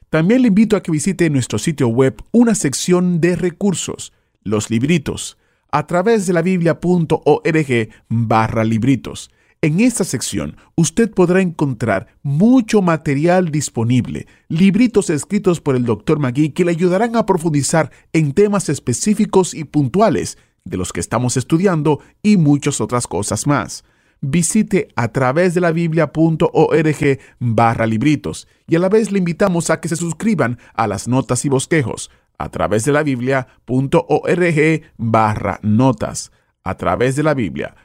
También 0.10 0.42
le 0.42 0.48
invito 0.48 0.76
a 0.76 0.82
que 0.82 0.92
visite 0.92 1.30
nuestro 1.30 1.60
sitio 1.60 1.88
web 1.88 2.16
una 2.32 2.56
sección 2.56 3.22
de 3.22 3.36
recursos, 3.36 4.12
los 4.44 4.70
libritos, 4.70 5.38
a 5.72 5.86
través 5.86 6.26
de 6.26 6.34
la 6.34 6.42
biblia.org 6.42 7.90
barra 8.08 8.64
libritos. 8.64 9.30
En 9.62 9.82
esta 9.82 10.06
sección 10.06 10.56
usted 10.76 11.12
podrá 11.12 11.42
encontrar 11.42 12.08
mucho 12.24 12.82
material 12.82 13.52
disponible, 13.52 14.26
libritos 14.48 15.10
escritos 15.10 15.60
por 15.60 15.76
el 15.76 15.84
Dr. 15.84 16.18
Magui 16.18 16.52
que 16.52 16.64
le 16.64 16.72
ayudarán 16.72 17.18
a 17.18 17.26
profundizar 17.26 17.92
en 18.14 18.32
temas 18.32 18.70
específicos 18.70 19.54
y 19.54 19.66
puntuales 19.66 20.38
de 20.64 20.78
los 20.78 20.94
que 20.94 21.02
estamos 21.02 21.36
estudiando 21.36 22.00
y 22.24 22.38
muchas 22.38 22.80
otras 22.80 23.06
cosas 23.06 23.48
más 23.48 23.84
visite 24.22 24.90
a 24.96 25.10
través 25.10 25.54
de 25.54 25.62
la 25.62 25.72
biblia.org 25.72 27.20
barra 27.40 27.86
libritos 27.86 28.48
y 28.68 28.76
a 28.76 28.80
la 28.80 28.90
vez 28.90 29.12
le 29.12 29.20
invitamos 29.20 29.70
a 29.70 29.80
que 29.80 29.90
se 29.90 29.96
suscriban 29.96 30.58
a 30.74 30.88
las 30.88 31.08
notas 31.08 31.44
y 31.46 31.50
bosquejos 31.50 32.12
a 32.38 32.50
través 32.50 32.86
de 32.86 32.94
la 32.94 33.04
biblia.org 33.04 34.82
barra 34.98 35.60
notas 35.64 36.32
a 36.64 36.76
través 36.76 37.16
de 37.16 37.24
la 37.24 37.34
biblia.org 37.34 37.76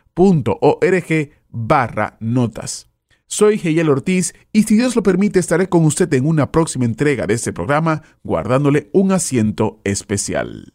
barra 1.54 2.16
notas. 2.20 2.90
Soy 3.26 3.58
Geyel 3.58 3.88
Ortiz 3.88 4.34
y 4.52 4.64
si 4.64 4.76
Dios 4.76 4.94
lo 4.94 5.02
permite 5.02 5.38
estaré 5.38 5.68
con 5.68 5.84
usted 5.84 6.12
en 6.12 6.26
una 6.26 6.52
próxima 6.52 6.84
entrega 6.84 7.26
de 7.26 7.34
este 7.34 7.52
programa 7.52 8.02
guardándole 8.22 8.90
un 8.92 9.12
asiento 9.12 9.80
especial. 9.84 10.74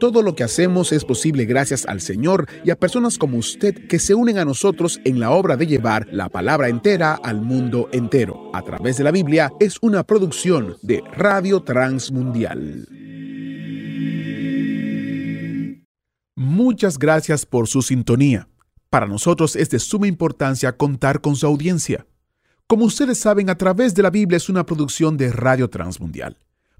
Todo 0.00 0.22
lo 0.22 0.34
que 0.34 0.44
hacemos 0.44 0.92
es 0.92 1.04
posible 1.04 1.44
gracias 1.44 1.84
al 1.84 2.00
Señor 2.00 2.46
y 2.64 2.70
a 2.70 2.76
personas 2.76 3.18
como 3.18 3.36
usted 3.36 3.86
que 3.86 3.98
se 3.98 4.14
unen 4.14 4.38
a 4.38 4.46
nosotros 4.46 4.98
en 5.04 5.20
la 5.20 5.30
obra 5.30 5.58
de 5.58 5.66
llevar 5.66 6.08
la 6.10 6.30
palabra 6.30 6.70
entera 6.70 7.16
al 7.22 7.42
mundo 7.42 7.90
entero. 7.92 8.50
A 8.54 8.62
través 8.62 8.96
de 8.96 9.04
la 9.04 9.10
Biblia 9.10 9.52
es 9.60 9.76
una 9.82 10.02
producción 10.04 10.78
de 10.80 11.02
Radio 11.12 11.62
Transmundial. 11.64 12.88
Muchas 16.34 16.98
gracias 16.98 17.44
por 17.44 17.68
su 17.68 17.82
sintonía. 17.82 18.48
Para 18.88 19.06
nosotros 19.06 19.54
es 19.54 19.68
de 19.68 19.78
suma 19.78 20.06
importancia 20.06 20.78
contar 20.78 21.20
con 21.20 21.36
su 21.36 21.46
audiencia. 21.46 22.06
Como 22.66 22.86
ustedes 22.86 23.18
saben, 23.18 23.50
a 23.50 23.58
través 23.58 23.94
de 23.94 24.02
la 24.02 24.08
Biblia 24.08 24.38
es 24.38 24.48
una 24.48 24.64
producción 24.64 25.18
de 25.18 25.30
Radio 25.30 25.68
Transmundial. 25.68 26.38